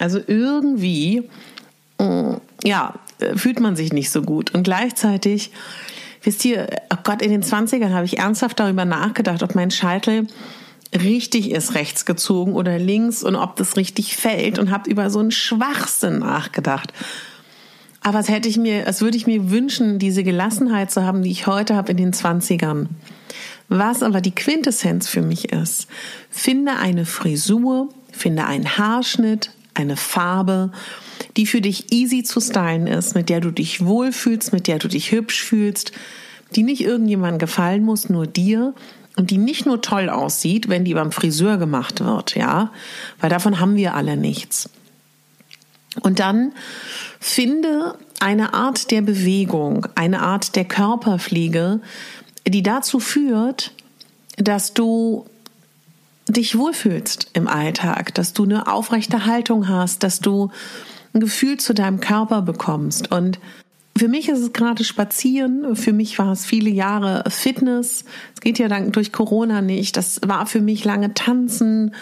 also 0.00 0.18
irgendwie, 0.26 1.28
mm, 1.98 2.34
ja, 2.64 2.94
fühlt 3.36 3.60
man 3.60 3.76
sich 3.76 3.92
nicht 3.92 4.10
so 4.10 4.22
gut. 4.22 4.52
Und 4.54 4.64
gleichzeitig, 4.64 5.52
wisst 6.22 6.44
ihr, 6.44 6.66
oh 6.92 6.98
Gott, 7.04 7.22
in 7.22 7.30
den 7.30 7.42
20ern 7.42 7.92
habe 7.92 8.06
ich 8.06 8.18
ernsthaft 8.18 8.58
darüber 8.58 8.84
nachgedacht, 8.84 9.42
ob 9.42 9.54
mein 9.54 9.70
Scheitel 9.70 10.26
richtig 10.94 11.50
ist 11.50 11.74
rechts 11.74 12.04
gezogen 12.04 12.54
oder 12.54 12.78
links 12.78 13.22
und 13.22 13.36
ob 13.36 13.56
das 13.56 13.76
richtig 13.76 14.16
fällt 14.16 14.58
und 14.58 14.70
habe 14.70 14.90
über 14.90 15.10
so 15.10 15.18
einen 15.18 15.30
Schwachsinn 15.30 16.20
nachgedacht. 16.20 16.92
Aber 18.02 18.18
es 18.18 18.28
hätte 18.28 18.48
ich 18.48 18.56
mir, 18.56 18.86
es 18.86 19.00
würde 19.00 19.16
ich 19.16 19.26
mir 19.26 19.50
wünschen, 19.50 19.98
diese 19.98 20.24
Gelassenheit 20.24 20.90
zu 20.90 21.04
haben, 21.04 21.22
die 21.22 21.30
ich 21.30 21.46
heute 21.46 21.76
habe 21.76 21.92
in 21.92 21.96
den 21.96 22.12
Zwanzigern. 22.12 22.88
Was 23.68 24.02
aber 24.02 24.20
die 24.20 24.34
Quintessenz 24.34 25.08
für 25.08 25.22
mich 25.22 25.52
ist, 25.52 25.86
finde 26.30 26.76
eine 26.76 27.06
Frisur, 27.06 27.88
finde 28.10 28.44
einen 28.44 28.76
Haarschnitt, 28.76 29.50
eine 29.74 29.96
Farbe, 29.96 30.72
die 31.36 31.46
für 31.46 31.60
dich 31.60 31.92
easy 31.92 32.22
zu 32.24 32.40
stylen 32.40 32.86
ist, 32.86 33.14
mit 33.14 33.28
der 33.28 33.40
du 33.40 33.50
dich 33.50 33.84
wohlfühlst, 33.84 34.52
mit 34.52 34.66
der 34.66 34.78
du 34.78 34.88
dich 34.88 35.12
hübsch 35.12 35.42
fühlst, 35.42 35.92
die 36.54 36.64
nicht 36.64 36.82
irgendjemandem 36.82 37.38
gefallen 37.38 37.82
muss, 37.82 38.10
nur 38.10 38.26
dir, 38.26 38.74
und 39.16 39.30
die 39.30 39.38
nicht 39.38 39.66
nur 39.66 39.82
toll 39.82 40.08
aussieht, 40.08 40.68
wenn 40.68 40.84
die 40.84 40.94
beim 40.94 41.12
Friseur 41.12 41.58
gemacht 41.58 42.04
wird, 42.04 42.34
ja, 42.34 42.70
weil 43.20 43.30
davon 43.30 43.60
haben 43.60 43.76
wir 43.76 43.94
alle 43.94 44.16
nichts. 44.16 44.70
Und 46.00 46.18
dann 46.20 46.52
finde 47.20 47.96
eine 48.20 48.54
Art 48.54 48.90
der 48.90 49.02
Bewegung, 49.02 49.86
eine 49.94 50.22
Art 50.22 50.56
der 50.56 50.64
Körperpflege, 50.64 51.80
die 52.46 52.62
dazu 52.62 52.98
führt, 52.98 53.72
dass 54.36 54.72
du 54.72 55.26
dich 56.28 56.56
wohlfühlst 56.56 57.30
im 57.34 57.48
Alltag, 57.48 58.14
dass 58.14 58.32
du 58.32 58.44
eine 58.44 58.68
aufrechte 58.68 59.26
Haltung 59.26 59.68
hast, 59.68 60.02
dass 60.02 60.20
du 60.20 60.50
ein 61.14 61.20
Gefühl 61.20 61.58
zu 61.58 61.74
deinem 61.74 62.00
Körper 62.00 62.42
bekommst 62.42 63.12
und 63.12 63.38
für 64.02 64.08
mich 64.08 64.28
ist 64.28 64.40
es 64.40 64.52
gerade 64.52 64.82
Spazieren. 64.82 65.76
Für 65.76 65.92
mich 65.92 66.18
war 66.18 66.32
es 66.32 66.44
viele 66.44 66.70
Jahre 66.70 67.22
Fitness. 67.30 68.04
Es 68.34 68.40
geht 68.40 68.58
ja 68.58 68.66
dann 68.66 68.90
durch 68.90 69.12
Corona 69.12 69.62
nicht. 69.62 69.96
Das 69.96 70.20
war 70.26 70.46
für 70.46 70.60
mich 70.60 70.84
lange 70.84 71.14
Tanzen. 71.14 71.94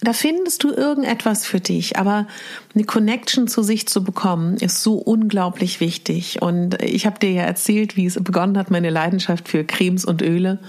da 0.00 0.14
findest 0.14 0.64
du 0.64 0.72
irgendetwas 0.72 1.44
für 1.44 1.60
dich, 1.60 1.98
aber 1.98 2.26
eine 2.74 2.84
Connection 2.84 3.46
zu 3.46 3.62
sich 3.62 3.86
zu 3.86 4.02
bekommen, 4.02 4.56
ist 4.56 4.82
so 4.82 4.94
unglaublich 4.94 5.80
wichtig. 5.80 6.40
Und 6.40 6.82
ich 6.82 7.04
habe 7.04 7.18
dir 7.18 7.30
ja 7.32 7.42
erzählt, 7.42 7.94
wie 7.94 8.06
es 8.06 8.14
begonnen 8.14 8.56
hat, 8.56 8.70
meine 8.70 8.88
Leidenschaft 8.88 9.50
für 9.50 9.64
Cremes 9.64 10.06
und 10.06 10.22
Öle. 10.22 10.60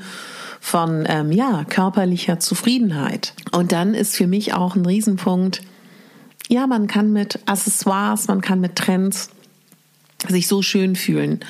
von 0.59 1.05
ähm, 1.07 1.31
ja 1.31 1.63
körperlicher 1.63 2.39
Zufriedenheit. 2.39 3.35
Und 3.51 3.71
dann 3.71 3.93
ist 3.93 4.15
für 4.15 4.25
mich 4.25 4.55
auch 4.55 4.75
ein 4.75 4.83
Riesenpunkt, 4.83 5.61
ja, 6.49 6.65
man 6.65 6.87
kann 6.87 7.13
mit 7.13 7.37
Accessoires, 7.45 8.27
man 8.27 8.41
kann 8.41 8.59
mit 8.59 8.75
Trends 8.75 9.29
sich 10.27 10.47
so 10.47 10.63
schön 10.63 10.95
fühlen. 10.95 11.41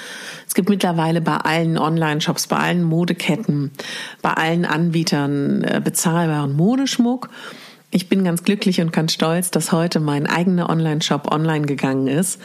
Es 0.46 0.54
gibt 0.54 0.68
mittlerweile 0.68 1.22
bei 1.22 1.38
allen 1.38 1.78
Online-Shops, 1.78 2.48
bei 2.48 2.58
allen 2.58 2.84
Modeketten, 2.84 3.72
bei 4.22 4.32
allen 4.32 4.66
Anbietern 4.66 5.64
äh, 5.64 5.82
bezahlbaren 5.82 6.58
Modeschmuck. 6.58 7.30
Ich 7.96 8.10
bin 8.10 8.26
ganz 8.26 8.44
glücklich 8.44 8.82
und 8.82 8.92
ganz 8.92 9.14
stolz, 9.14 9.52
dass 9.52 9.72
heute 9.72 10.02
mein 10.02 10.28
eigener 10.28 10.70
Online-Shop 10.70 11.32
online 11.32 11.66
gegangen 11.66 12.08
ist. 12.08 12.42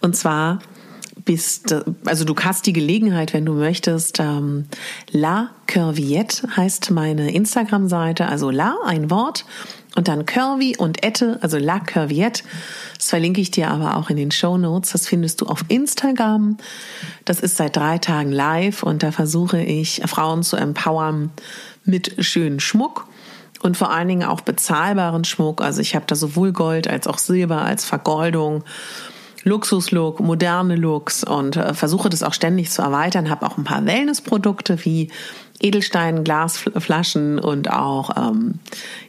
Und 0.00 0.16
zwar 0.16 0.60
bist, 1.26 1.74
also 2.06 2.24
du 2.24 2.34
hast 2.36 2.64
die 2.64 2.72
Gelegenheit, 2.72 3.34
wenn 3.34 3.44
du 3.44 3.52
möchtest, 3.52 4.18
ähm, 4.18 4.64
La 5.10 5.50
Curviette 5.66 6.48
heißt 6.56 6.90
meine 6.90 7.34
Instagram-Seite, 7.34 8.26
also 8.26 8.48
La, 8.48 8.78
ein 8.86 9.10
Wort, 9.10 9.44
und 9.94 10.08
dann 10.08 10.24
Curvy 10.24 10.78
und 10.78 11.04
Ette, 11.04 11.38
also 11.42 11.58
La 11.58 11.80
Curviette. 11.80 12.42
Das 12.96 13.10
verlinke 13.10 13.42
ich 13.42 13.50
dir 13.50 13.70
aber 13.70 13.98
auch 13.98 14.08
in 14.08 14.16
den 14.16 14.30
Show 14.30 14.56
Notes. 14.56 14.92
Das 14.92 15.06
findest 15.06 15.42
du 15.42 15.46
auf 15.48 15.66
Instagram. 15.68 16.56
Das 17.26 17.40
ist 17.40 17.58
seit 17.58 17.76
drei 17.76 17.98
Tagen 17.98 18.32
live 18.32 18.82
und 18.82 19.02
da 19.02 19.12
versuche 19.12 19.60
ich, 19.60 20.00
Frauen 20.06 20.42
zu 20.42 20.56
empowern 20.56 21.30
mit 21.84 22.24
schönen 22.24 22.58
Schmuck 22.58 23.06
und 23.64 23.78
vor 23.78 23.90
allen 23.90 24.08
Dingen 24.08 24.28
auch 24.28 24.42
bezahlbaren 24.42 25.24
Schmuck. 25.24 25.62
Also 25.62 25.80
ich 25.80 25.94
habe 25.94 26.04
da 26.06 26.14
sowohl 26.14 26.52
Gold 26.52 26.86
als 26.86 27.06
auch 27.06 27.16
Silber 27.16 27.62
als 27.62 27.86
Vergoldung 27.86 28.62
Luxuslook, 29.42 30.20
moderne 30.20 30.76
Looks 30.76 31.24
und 31.24 31.56
äh, 31.56 31.72
versuche 31.72 32.10
das 32.10 32.22
auch 32.22 32.34
ständig 32.34 32.70
zu 32.70 32.82
erweitern. 32.82 33.30
Habe 33.30 33.46
auch 33.46 33.56
ein 33.56 33.64
paar 33.64 33.86
Wellnessprodukte 33.86 34.84
wie 34.84 35.10
Edelstein, 35.60 36.24
Glasflaschen 36.24 37.38
und 37.38 37.70
auch 37.70 38.10
ähm, 38.16 38.58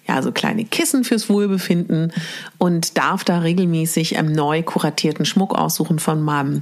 ja 0.07 0.21
so 0.21 0.31
kleine 0.31 0.63
Kissen 0.63 1.03
fürs 1.03 1.27
Wohlbefinden 1.27 2.13
und 2.57 2.97
darf 2.97 3.25
da 3.25 3.39
regelmäßig 3.39 4.17
einen 4.17 4.31
neu 4.31 4.63
kuratierten 4.63 5.25
Schmuck 5.25 5.53
aussuchen 5.53 5.99
von 5.99 6.21
meinem 6.21 6.61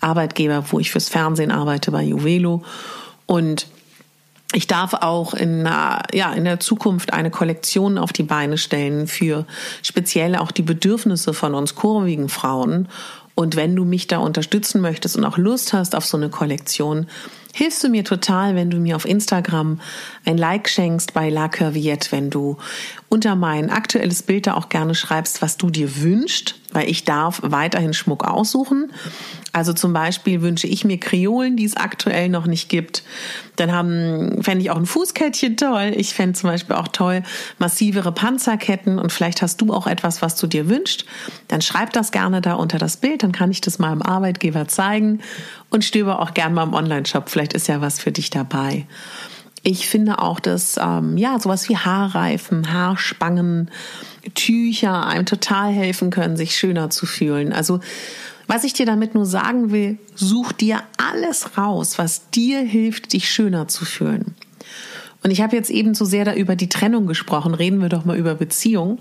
Arbeitgeber, 0.00 0.64
wo 0.70 0.80
ich 0.80 0.90
fürs 0.90 1.10
Fernsehen 1.10 1.50
arbeite 1.50 1.90
bei 1.90 2.02
Juvelo 2.02 2.62
und 3.26 3.66
ich 4.54 4.66
darf 4.68 4.94
auch 4.94 5.34
in, 5.34 5.64
ja, 5.64 6.32
in 6.32 6.44
der 6.44 6.60
Zukunft 6.60 7.12
eine 7.12 7.30
Kollektion 7.30 7.98
auf 7.98 8.12
die 8.12 8.22
Beine 8.22 8.56
stellen 8.56 9.08
für 9.08 9.46
speziell 9.82 10.36
auch 10.36 10.52
die 10.52 10.62
Bedürfnisse 10.62 11.34
von 11.34 11.54
uns 11.54 11.74
kurvigen 11.74 12.28
Frauen. 12.28 12.88
Und 13.34 13.56
wenn 13.56 13.74
du 13.74 13.84
mich 13.84 14.06
da 14.06 14.18
unterstützen 14.18 14.80
möchtest 14.80 15.16
und 15.16 15.24
auch 15.24 15.38
Lust 15.38 15.72
hast 15.72 15.96
auf 15.96 16.04
so 16.04 16.16
eine 16.16 16.28
Kollektion, 16.28 17.08
hilfst 17.52 17.82
du 17.82 17.88
mir 17.88 18.04
total, 18.04 18.54
wenn 18.54 18.70
du 18.70 18.76
mir 18.76 18.94
auf 18.94 19.06
Instagram 19.06 19.80
ein 20.24 20.38
Like 20.38 20.68
schenkst 20.68 21.14
bei 21.14 21.30
La 21.30 21.48
Curviette, 21.48 22.12
wenn 22.12 22.30
du 22.30 22.56
unter 23.14 23.36
mein 23.36 23.70
aktuelles 23.70 24.24
Bild 24.24 24.48
da 24.48 24.54
auch 24.54 24.68
gerne 24.68 24.96
schreibst, 24.96 25.40
was 25.40 25.56
du 25.56 25.70
dir 25.70 26.02
wünschst, 26.02 26.56
weil 26.72 26.90
ich 26.90 27.04
darf 27.04 27.40
weiterhin 27.44 27.94
Schmuck 27.94 28.24
aussuchen. 28.24 28.90
Also 29.52 29.72
zum 29.72 29.92
Beispiel 29.92 30.42
wünsche 30.42 30.66
ich 30.66 30.84
mir 30.84 30.98
Kreolen, 30.98 31.56
die 31.56 31.64
es 31.64 31.76
aktuell 31.76 32.28
noch 32.28 32.46
nicht 32.46 32.68
gibt. 32.68 33.04
Dann 33.54 33.70
haben, 33.70 34.42
fände 34.42 34.64
ich 34.64 34.72
auch 34.72 34.76
ein 34.76 34.84
Fußkettchen 34.84 35.56
toll. 35.56 35.92
Ich 35.96 36.12
fände 36.12 36.32
zum 36.32 36.50
Beispiel 36.50 36.74
auch 36.74 36.88
toll 36.88 37.22
massivere 37.60 38.10
Panzerketten 38.10 38.98
und 38.98 39.12
vielleicht 39.12 39.42
hast 39.42 39.60
du 39.60 39.72
auch 39.72 39.86
etwas, 39.86 40.20
was 40.20 40.34
du 40.34 40.48
dir 40.48 40.68
wünschst. 40.68 41.04
Dann 41.46 41.62
schreib 41.62 41.92
das 41.92 42.10
gerne 42.10 42.40
da 42.40 42.54
unter 42.54 42.78
das 42.78 42.96
Bild, 42.96 43.22
dann 43.22 43.30
kann 43.30 43.52
ich 43.52 43.60
das 43.60 43.76
im 43.76 44.02
Arbeitgeber 44.02 44.66
zeigen 44.66 45.20
und 45.70 45.84
stöbe 45.84 46.18
auch 46.18 46.34
gerne 46.34 46.52
mal 46.56 46.64
im 46.64 46.74
Online-Shop. 46.74 47.28
Vielleicht 47.28 47.52
ist 47.52 47.68
ja 47.68 47.80
was 47.80 48.00
für 48.00 48.10
dich 48.10 48.30
dabei. 48.30 48.88
Ich 49.66 49.88
finde 49.88 50.18
auch, 50.18 50.40
dass 50.40 50.78
ähm, 50.80 51.16
ja 51.16 51.40
sowas 51.40 51.68
wie 51.70 51.76
Haarreifen, 51.76 52.72
Haarspangen, 52.72 53.70
Tücher 54.34 55.06
einem 55.06 55.26
total 55.26 55.72
helfen 55.72 56.10
können, 56.10 56.36
sich 56.36 56.56
schöner 56.56 56.90
zu 56.90 57.06
fühlen. 57.06 57.52
Also 57.52 57.80
was 58.46 58.64
ich 58.64 58.74
dir 58.74 58.86
damit 58.86 59.14
nur 59.14 59.24
sagen 59.24 59.72
will, 59.72 59.98
such 60.14 60.52
dir 60.52 60.82
alles 60.98 61.56
raus, 61.56 61.98
was 61.98 62.30
dir 62.30 62.60
hilft, 62.60 63.14
dich 63.14 63.30
schöner 63.30 63.68
zu 63.68 63.84
fühlen. 63.86 64.34
Und 65.22 65.30
ich 65.30 65.40
habe 65.40 65.56
jetzt 65.56 65.70
eben 65.70 65.94
so 65.94 66.04
sehr 66.04 66.26
da 66.26 66.34
über 66.34 66.54
die 66.54 66.68
Trennung 66.68 67.06
gesprochen. 67.06 67.54
Reden 67.54 67.80
wir 67.80 67.88
doch 67.88 68.04
mal 68.04 68.18
über 68.18 68.34
Beziehung. 68.34 68.98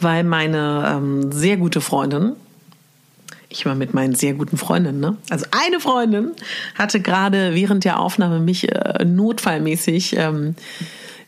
Weil 0.00 0.24
meine 0.24 0.94
ähm, 0.96 1.30
sehr 1.30 1.58
gute 1.58 1.82
Freundin, 1.82 2.32
ich 3.50 3.66
war 3.66 3.74
mit 3.74 3.92
meinen 3.92 4.14
sehr 4.14 4.32
guten 4.34 4.56
Freundinnen, 4.56 5.00
ne? 5.00 5.16
Also 5.28 5.44
eine 5.50 5.80
Freundin 5.80 6.32
hatte 6.76 7.00
gerade 7.00 7.54
während 7.54 7.84
der 7.84 8.00
Aufnahme 8.00 8.40
mich 8.40 8.70
äh, 8.72 9.04
notfallmäßig 9.04 10.16
ähm, 10.16 10.54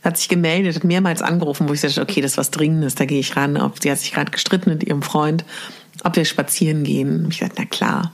hat 0.02 0.16
sich 0.16 0.28
gemeldet, 0.28 0.76
hat 0.76 0.85
mehrmals 0.85 1.20
angerufen, 1.20 1.68
wo 1.68 1.74
ich 1.74 1.80
sagte, 1.80 2.00
okay, 2.00 2.20
das 2.20 2.32
ist 2.32 2.38
was 2.38 2.50
Dringendes, 2.50 2.94
da 2.94 3.04
gehe 3.04 3.20
ich 3.20 3.37
ran. 3.37 3.58
Sie 3.80 3.90
hat 3.90 3.98
sich 3.98 4.12
gerade 4.12 4.30
gestritten 4.30 4.70
mit 4.70 4.82
ihrem 4.82 5.02
Freund 5.02 5.44
ob 6.04 6.16
wir 6.16 6.24
spazieren 6.24 6.85
gehen. 6.85 7.26
Ich 7.30 7.38
sagte, 7.38 7.56
na 7.58 7.64
klar. 7.64 8.12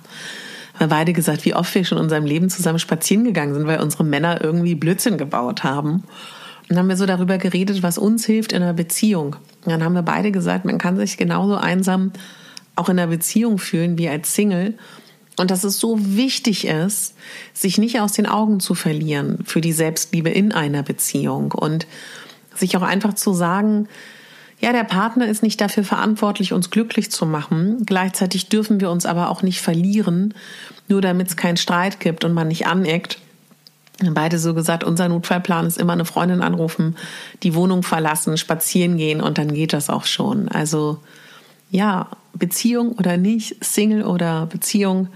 Wir 0.76 0.84
haben 0.84 0.90
beide 0.90 1.12
gesagt, 1.12 1.44
wie 1.44 1.54
oft 1.54 1.74
wir 1.74 1.84
schon 1.84 1.98
in 1.98 2.04
unserem 2.04 2.24
Leben 2.24 2.50
zusammen 2.50 2.78
spazieren 2.78 3.24
gegangen 3.24 3.54
sind, 3.54 3.66
weil 3.66 3.80
unsere 3.80 4.04
Männer 4.04 4.42
irgendwie 4.42 4.74
Blödsinn 4.74 5.18
gebaut 5.18 5.64
haben. 5.64 6.04
Und 6.62 6.70
dann 6.70 6.78
haben 6.78 6.88
wir 6.88 6.96
so 6.96 7.06
darüber 7.06 7.38
geredet, 7.38 7.82
was 7.82 7.98
uns 7.98 8.26
hilft 8.26 8.52
in 8.52 8.62
einer 8.62 8.74
Beziehung. 8.74 9.36
Und 9.64 9.72
dann 9.72 9.82
haben 9.82 9.94
wir 9.94 10.02
beide 10.02 10.30
gesagt, 10.30 10.64
man 10.64 10.78
kann 10.78 10.96
sich 10.96 11.16
genauso 11.16 11.56
einsam 11.56 12.12
auch 12.78 12.88
in 12.88 12.98
einer 12.98 13.08
Beziehung 13.08 13.58
fühlen 13.58 13.98
wie 13.98 14.08
als 14.08 14.34
Single. 14.34 14.74
Und 15.38 15.50
dass 15.50 15.64
es 15.64 15.78
so 15.78 15.98
wichtig 16.00 16.66
ist, 16.66 17.14
sich 17.52 17.78
nicht 17.78 18.00
aus 18.00 18.12
den 18.12 18.26
Augen 18.26 18.60
zu 18.60 18.74
verlieren 18.74 19.38
für 19.44 19.60
die 19.60 19.72
Selbstliebe 19.72 20.30
in 20.30 20.52
einer 20.52 20.82
Beziehung 20.82 21.52
und 21.52 21.86
sich 22.54 22.76
auch 22.76 22.82
einfach 22.82 23.14
zu 23.14 23.32
sagen, 23.32 23.88
ja, 24.60 24.72
der 24.72 24.84
Partner 24.84 25.28
ist 25.28 25.44
nicht 25.44 25.60
dafür 25.60 25.84
verantwortlich, 25.84 26.52
uns 26.52 26.70
glücklich 26.70 27.12
zu 27.12 27.26
machen. 27.26 27.84
Gleichzeitig 27.86 28.48
dürfen 28.48 28.80
wir 28.80 28.90
uns 28.90 29.06
aber 29.06 29.30
auch 29.30 29.42
nicht 29.42 29.60
verlieren, 29.60 30.34
nur 30.88 31.00
damit 31.00 31.28
es 31.28 31.36
keinen 31.36 31.56
Streit 31.56 32.00
gibt 32.00 32.24
und 32.24 32.32
man 32.32 32.48
nicht 32.48 32.66
aneckt. 32.66 33.18
Beide 34.10 34.38
so 34.38 34.54
gesagt, 34.54 34.82
unser 34.84 35.08
Notfallplan 35.08 35.66
ist 35.66 35.78
immer 35.78 35.92
eine 35.92 36.04
Freundin 36.04 36.42
anrufen, 36.42 36.96
die 37.42 37.54
Wohnung 37.54 37.82
verlassen, 37.82 38.36
spazieren 38.36 38.96
gehen 38.96 39.20
und 39.20 39.38
dann 39.38 39.52
geht 39.52 39.72
das 39.72 39.90
auch 39.90 40.04
schon. 40.04 40.48
Also 40.48 40.98
ja, 41.70 42.08
Beziehung 42.34 42.92
oder 42.92 43.16
nicht, 43.16 43.62
Single 43.64 44.04
oder 44.04 44.46
Beziehung, 44.46 45.08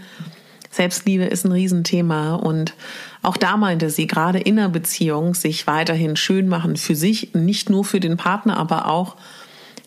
Selbstliebe 0.71 1.25
ist 1.25 1.45
ein 1.45 1.53
Riesenthema. 1.53 2.35
Und 2.35 2.75
auch 3.23 3.37
da 3.37 3.57
meinte 3.57 3.91
sie, 3.91 4.07
gerade 4.07 4.39
in 4.39 4.59
einer 4.59 4.69
Beziehung 4.69 5.35
sich 5.35 5.67
weiterhin 5.67 6.17
schön 6.17 6.49
machen 6.49 6.77
für 6.77 6.97
sich, 6.97 7.35
nicht 7.35 7.71
nur 7.71 7.85
für 7.85 8.01
den 8.01 8.17
Partner, 8.17 8.57
aber 8.57 8.89
auch, 8.89 9.17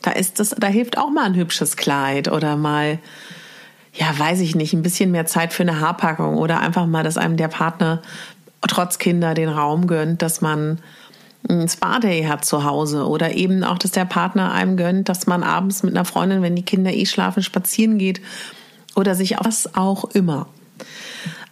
da 0.02 0.12
ist 0.12 0.40
das, 0.40 0.52
da 0.52 0.68
hilft 0.68 0.98
auch 0.98 1.10
mal 1.10 1.26
ein 1.26 1.36
hübsches 1.36 1.76
Kleid 1.76 2.32
oder 2.32 2.56
mal, 2.56 3.00
ja, 3.94 4.08
weiß 4.18 4.42
ich 4.42 4.56
nicht, 4.56 4.74
ein 4.74 4.84
bisschen 4.84 5.12
mehr 5.12 5.26
Zeit 5.26 5.54
für 5.54 5.64
eine 5.64 5.80
Haarpackung 5.80 6.38
oder 6.38 6.60
einfach 6.60 6.86
mal, 6.86 7.04
dass 7.04 7.18
einem 7.18 7.38
der 7.38 7.48
Partner 7.48 8.02
trotz 8.68 9.00
Kinder 9.00 9.34
den 9.34 9.50
Raum 9.50 9.88
gönnt, 9.88 10.22
dass 10.22 10.42
man 10.42 10.80
ein 11.50 11.68
Spa-Day 11.68 12.24
hat 12.24 12.46
zu 12.46 12.64
Hause 12.64 13.08
oder 13.08 13.36
eben 13.36 13.64
auch, 13.64 13.78
dass 13.78 13.92
der 13.92 14.06
Partner 14.06 14.52
einem 14.52 14.78
gönnt, 14.78 15.10
dass 15.10 15.28
man 15.28 15.44
abends 15.44 15.84
mit 15.84 15.96
einer 15.96 16.06
Freundin, 16.06 16.42
wenn 16.42 16.56
die 16.56 16.66
Kinder 16.66 16.94
eh 16.94 17.06
schlafen, 17.06 17.44
spazieren 17.44 17.98
geht 17.98 18.22
oder 18.96 19.16
sich 19.16 19.36
was 19.40 19.76
auch 19.76 20.06
immer. 20.06 20.48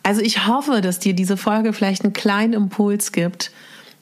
Also 0.02 0.22
ich 0.22 0.48
hoffe, 0.48 0.82
dass 0.82 1.00
dir 1.00 1.14
diese 1.14 1.38
Folge 1.38 1.74
vielleicht 1.74 2.04
einen 2.04 2.14
kleinen 2.14 2.54
Impuls 2.54 3.12
gibt, 3.12 3.52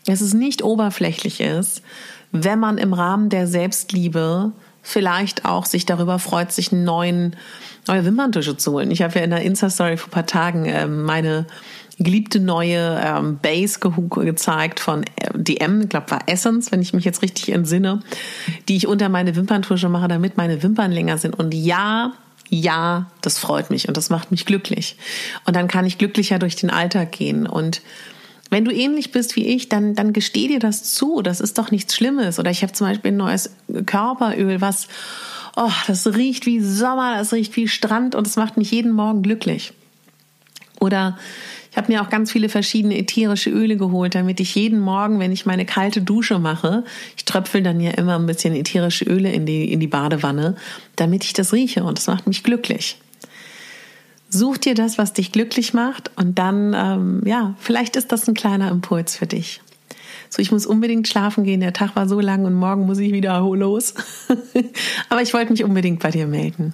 dass 0.06 0.22
es 0.22 0.34
nicht 0.34 0.64
oberflächlich 0.64 1.42
ist, 1.42 1.84
wenn 2.32 2.60
man 2.60 2.78
im 2.78 2.94
Rahmen 2.94 3.30
der 3.30 3.46
Selbstliebe 3.46 4.52
vielleicht 4.82 5.46
auch 5.46 5.66
sich 5.66 5.86
darüber 5.86 6.18
freut, 6.18 6.52
sich 6.52 6.72
einen 6.72 6.84
neuen, 6.84 7.36
neue 7.88 8.04
Wimperntusche 8.04 8.58
zu 8.58 8.72
holen. 8.72 8.90
Ich 8.90 9.04
habe 9.04 9.20
ja 9.20 9.24
in 9.24 9.30
der 9.30 9.42
Insta-Story 9.42 9.98
vor 9.98 10.10
ein 10.10 10.12
paar 10.12 10.26
Tagen 10.26 10.66
äh, 10.66 10.88
meine 10.88 11.46
geliebte 11.98 12.40
neue 12.40 13.02
ähm, 13.04 13.38
Base 13.42 13.80
ge 13.80 13.92
gezeigt 14.26 14.80
von 14.80 15.04
äh, 15.04 15.30
DM, 15.34 15.82
ich 15.82 15.90
glaube 15.90 16.12
war 16.12 16.28
Essence, 16.28 16.72
wenn 16.72 16.82
ich 16.82 16.94
mich 16.94 17.06
jetzt 17.06 17.22
richtig 17.22 17.50
entsinne, 17.50 18.02
die 18.68 18.76
ich 18.76 18.88
unter 18.88 19.10
meine 19.10 19.36
Wimperntusche 19.36 19.90
mache, 19.90 20.08
damit 20.08 20.38
meine 20.38 20.64
Wimpern 20.64 20.92
länger 20.92 21.18
sind. 21.18 21.38
Und 21.38 21.54
ja, 21.54 22.14
ja, 22.50 23.10
das 23.22 23.40
freut 23.40 23.70
mich 23.70 23.88
und 23.88 23.98
das 23.98 24.10
macht 24.10 24.32
mich 24.32 24.46
glücklich. 24.46 24.98
Und 25.46 25.56
dann 25.56 25.68
kann 25.68 25.86
ich 25.86 25.98
glücklicher 25.98 26.40
durch 26.40 26.56
den 26.56 26.70
Alltag 26.70 27.12
gehen 27.12 27.48
und 27.48 27.82
wenn 28.52 28.66
du 28.66 28.72
ähnlich 28.72 29.14
bist 29.14 29.38
wie 29.38 29.48
ich, 29.48 29.70
dann, 29.70 29.96
dann 29.96 30.12
gesteh 30.12 30.50
dir 30.50 30.60
das 30.60 30.94
zu. 30.94 31.22
Das 31.22 31.40
ist 31.40 31.58
doch 31.58 31.72
nichts 31.72 31.96
Schlimmes. 31.96 32.38
Oder 32.38 32.52
ich 32.52 32.64
habe 32.64 32.74
zum 32.74 32.86
Beispiel 32.86 33.14
ein 33.14 33.18
neues 33.18 33.56
Körperöl, 33.86 34.60
was, 34.60 34.90
oh, 35.56 35.72
das 35.88 36.06
riecht 36.06 36.46
wie 36.46 36.60
Sommer, 36.60 37.16
das 37.16 37.32
riecht 37.32 37.56
wie 37.56 37.70
Strand 37.70 38.14
und 38.14 38.28
es 38.28 38.36
macht 38.36 38.58
mich 38.58 38.72
jeden 38.72 38.92
Morgen 38.92 39.22
glücklich. 39.22 39.72
Oder 40.82 41.18
ich 41.72 41.78
habe 41.78 41.92
mir 41.92 42.02
auch 42.02 42.10
ganz 42.10 42.34
viele 42.34 42.50
verschiedene 42.50 42.98
ätherische 42.98 43.50
Öle 43.50 43.78
geholt, 43.78 44.14
damit 44.14 44.42
ich 44.42 44.56
jeden 44.56 44.82
Morgen, 44.82 45.20
wenn 45.20 45.32
ich 45.32 45.46
meine 45.46 45.66
kalte 45.66 46.02
Dusche 46.02 46.38
mache, 46.38 46.84
ich 47.16 47.24
tröpfel 47.24 47.64
dann 47.64 47.80
ja 47.80 47.92
immer 47.92 48.20
ein 48.20 48.26
bisschen 48.26 48.54
ätherische 48.54 49.06
Öle 49.06 49.32
in 49.32 49.46
die, 49.46 49.72
in 49.72 49.80
die 49.80 49.88
Badewanne, 49.88 50.58
damit 50.98 51.24
ich 51.24 51.32
das 51.32 51.54
rieche 51.54 51.86
und 51.86 51.98
das 51.98 52.08
macht 52.08 52.28
mich 52.28 52.44
glücklich. 52.44 52.98
Such 54.30 54.58
dir 54.58 54.76
das, 54.76 54.98
was 54.98 55.14
dich 55.14 55.32
glücklich 55.32 55.74
macht 55.74 56.12
und 56.18 56.38
dann, 56.38 56.74
ähm, 56.74 57.22
ja, 57.26 57.56
vielleicht 57.58 57.96
ist 57.96 58.12
das 58.12 58.28
ein 58.28 58.34
kleiner 58.34 58.70
Impuls 58.70 59.16
für 59.16 59.28
dich. 59.28 59.62
So, 60.30 60.42
ich 60.42 60.52
muss 60.52 60.66
unbedingt 60.66 61.08
schlafen 61.08 61.44
gehen. 61.46 61.62
Der 61.62 61.74
Tag 61.74 61.96
war 61.96 62.08
so 62.08 62.20
lang 62.20 62.46
und 62.46 62.54
morgen 62.54 62.86
muss 62.86 63.00
ich 63.00 63.12
wieder 63.12 63.40
los. 63.40 63.94
Aber 65.10 65.22
ich 65.22 65.34
wollte 65.34 65.52
mich 65.52 65.64
unbedingt 65.66 66.00
bei 66.00 66.12
dir 66.12 66.28
melden. 66.28 66.74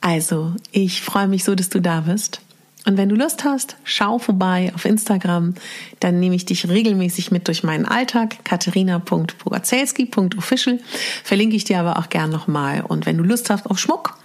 Also, 0.00 0.54
ich 0.72 1.02
freue 1.02 1.28
mich 1.28 1.44
so, 1.44 1.54
dass 1.54 1.68
du 1.68 1.80
da 1.80 2.00
bist. 2.00 2.40
Und 2.86 2.96
wenn 2.96 3.08
du 3.08 3.16
Lust 3.16 3.44
hast, 3.44 3.76
schau 3.82 4.18
vorbei 4.18 4.70
auf 4.74 4.84
Instagram. 4.84 5.54
Dann 5.98 6.20
nehme 6.20 6.36
ich 6.36 6.46
dich 6.46 6.68
regelmäßig 6.68 7.32
mit 7.32 7.48
durch 7.48 7.64
meinen 7.64 7.84
Alltag. 7.84 8.44
katharina.pogacelski.official 8.44 10.78
verlinke 11.24 11.56
ich 11.56 11.64
dir 11.64 11.80
aber 11.80 11.98
auch 11.98 12.08
gern 12.08 12.30
nochmal. 12.30 12.82
Und 12.82 13.04
wenn 13.04 13.18
du 13.18 13.24
Lust 13.24 13.50
hast 13.50 13.66
auf 13.66 13.80
Schmuck 13.80 14.16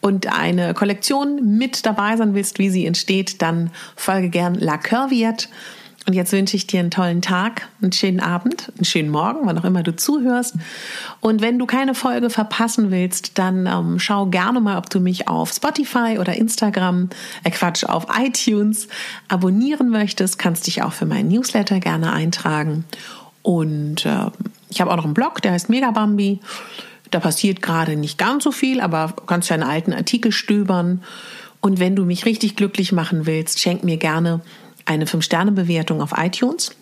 und 0.00 0.32
eine 0.32 0.74
Kollektion 0.74 1.58
mit 1.58 1.84
dabei 1.86 2.16
sein 2.16 2.34
willst, 2.34 2.60
wie 2.60 2.70
sie 2.70 2.86
entsteht, 2.86 3.42
dann 3.42 3.72
folge 3.96 4.28
gern 4.28 4.54
La 4.54 4.78
Curviette. 4.78 5.48
Und 6.06 6.12
jetzt 6.12 6.32
wünsche 6.32 6.56
ich 6.56 6.66
dir 6.66 6.80
einen 6.80 6.90
tollen 6.90 7.22
Tag, 7.22 7.68
einen 7.80 7.92
schönen 7.92 8.20
Abend, 8.20 8.70
einen 8.76 8.84
schönen 8.84 9.08
Morgen, 9.08 9.40
wann 9.44 9.58
auch 9.58 9.64
immer 9.64 9.82
du 9.82 9.96
zuhörst. 9.96 10.54
Und 11.20 11.40
wenn 11.40 11.58
du 11.58 11.64
keine 11.64 11.94
Folge 11.94 12.28
verpassen 12.28 12.90
willst, 12.90 13.38
dann 13.38 13.66
ähm, 13.66 13.98
schau 13.98 14.26
gerne 14.26 14.60
mal, 14.60 14.76
ob 14.76 14.90
du 14.90 15.00
mich 15.00 15.28
auf 15.28 15.52
Spotify 15.52 16.18
oder 16.20 16.34
Instagram, 16.34 17.08
äh 17.42 17.50
Quatsch, 17.50 17.84
auf 17.84 18.06
iTunes 18.18 18.88
abonnieren 19.28 19.88
möchtest. 19.88 20.38
Kannst 20.38 20.66
dich 20.66 20.82
auch 20.82 20.92
für 20.92 21.06
meinen 21.06 21.28
Newsletter 21.28 21.80
gerne 21.80 22.12
eintragen. 22.12 22.84
Und 23.40 24.04
äh, 24.04 24.26
ich 24.68 24.82
habe 24.82 24.90
auch 24.90 24.96
noch 24.96 25.04
einen 25.04 25.14
Blog, 25.14 25.40
der 25.40 25.52
heißt 25.52 25.70
Megabambi. 25.70 26.40
Da 27.10 27.20
passiert 27.20 27.62
gerade 27.62 27.96
nicht 27.96 28.18
ganz 28.18 28.44
so 28.44 28.52
viel, 28.52 28.82
aber 28.82 29.14
kannst 29.26 29.48
ja 29.48 29.54
einen 29.54 29.62
alten 29.62 29.94
Artikel 29.94 30.32
stöbern. 30.32 31.02
Und 31.62 31.80
wenn 31.80 31.96
du 31.96 32.04
mich 32.04 32.26
richtig 32.26 32.56
glücklich 32.56 32.92
machen 32.92 33.24
willst, 33.24 33.58
schenk 33.60 33.84
mir 33.84 33.96
gerne 33.96 34.42
eine 34.84 35.06
5-Sterne-Bewertung 35.06 36.00
auf 36.00 36.12
iTunes. 36.16 36.72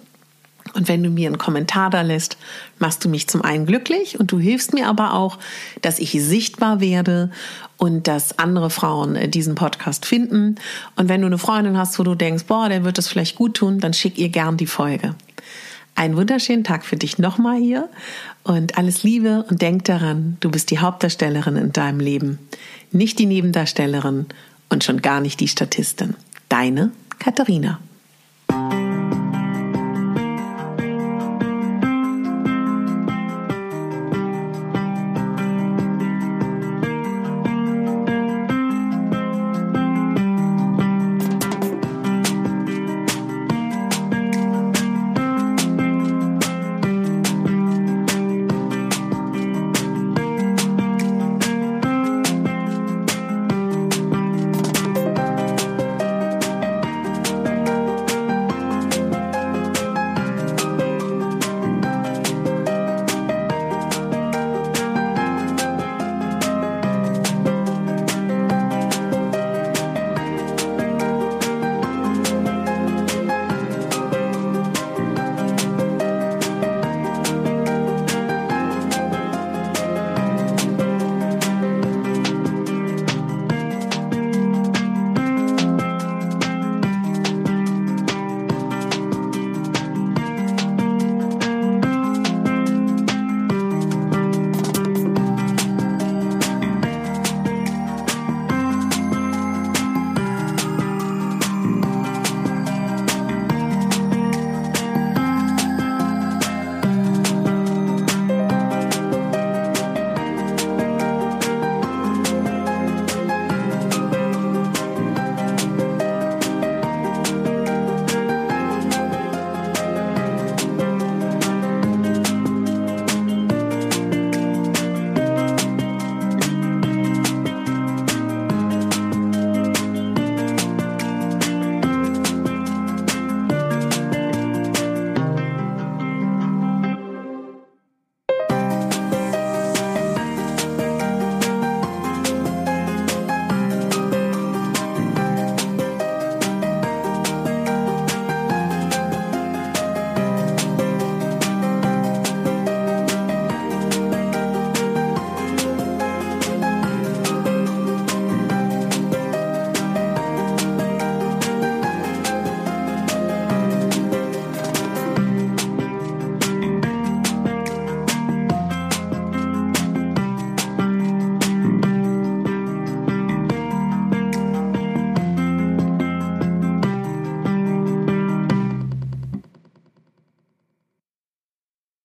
Und 0.74 0.88
wenn 0.88 1.02
du 1.02 1.10
mir 1.10 1.26
einen 1.26 1.38
Kommentar 1.38 1.90
da 1.90 2.02
lässt, 2.02 2.38
machst 2.78 3.04
du 3.04 3.08
mich 3.08 3.28
zum 3.28 3.42
einen 3.42 3.66
glücklich 3.66 4.18
und 4.18 4.32
du 4.32 4.38
hilfst 4.38 4.72
mir 4.72 4.88
aber 4.88 5.14
auch, 5.14 5.38
dass 5.82 5.98
ich 5.98 6.12
sichtbar 6.12 6.80
werde 6.80 7.30
und 7.76 8.06
dass 8.06 8.38
andere 8.38 8.70
Frauen 8.70 9.16
äh, 9.16 9.28
diesen 9.28 9.54
Podcast 9.54 10.06
finden. 10.06 10.54
Und 10.96 11.08
wenn 11.08 11.20
du 11.20 11.26
eine 11.26 11.38
Freundin 11.38 11.76
hast, 11.76 11.98
wo 11.98 12.04
du 12.04 12.14
denkst, 12.14 12.44
boah, 12.44 12.68
der 12.68 12.84
wird 12.84 12.98
es 12.98 13.08
vielleicht 13.08 13.36
gut 13.36 13.54
tun, 13.54 13.80
dann 13.80 13.92
schick 13.92 14.18
ihr 14.18 14.28
gern 14.28 14.56
die 14.56 14.66
Folge. 14.66 15.14
Einen 15.94 16.16
wunderschönen 16.16 16.64
Tag 16.64 16.86
für 16.86 16.96
dich 16.96 17.18
nochmal 17.18 17.58
hier 17.58 17.88
und 18.44 18.78
alles 18.78 19.02
Liebe 19.02 19.44
und 19.50 19.60
denk 19.60 19.84
daran, 19.84 20.38
du 20.40 20.50
bist 20.50 20.70
die 20.70 20.78
Hauptdarstellerin 20.78 21.56
in 21.56 21.72
deinem 21.72 22.00
Leben, 22.00 22.38
nicht 22.92 23.18
die 23.18 23.26
Nebendarstellerin 23.26 24.26
und 24.70 24.84
schon 24.84 25.02
gar 25.02 25.20
nicht 25.20 25.38
die 25.40 25.48
Statistin. 25.48 26.14
Deine 26.48 26.92
Katharina. 27.18 27.78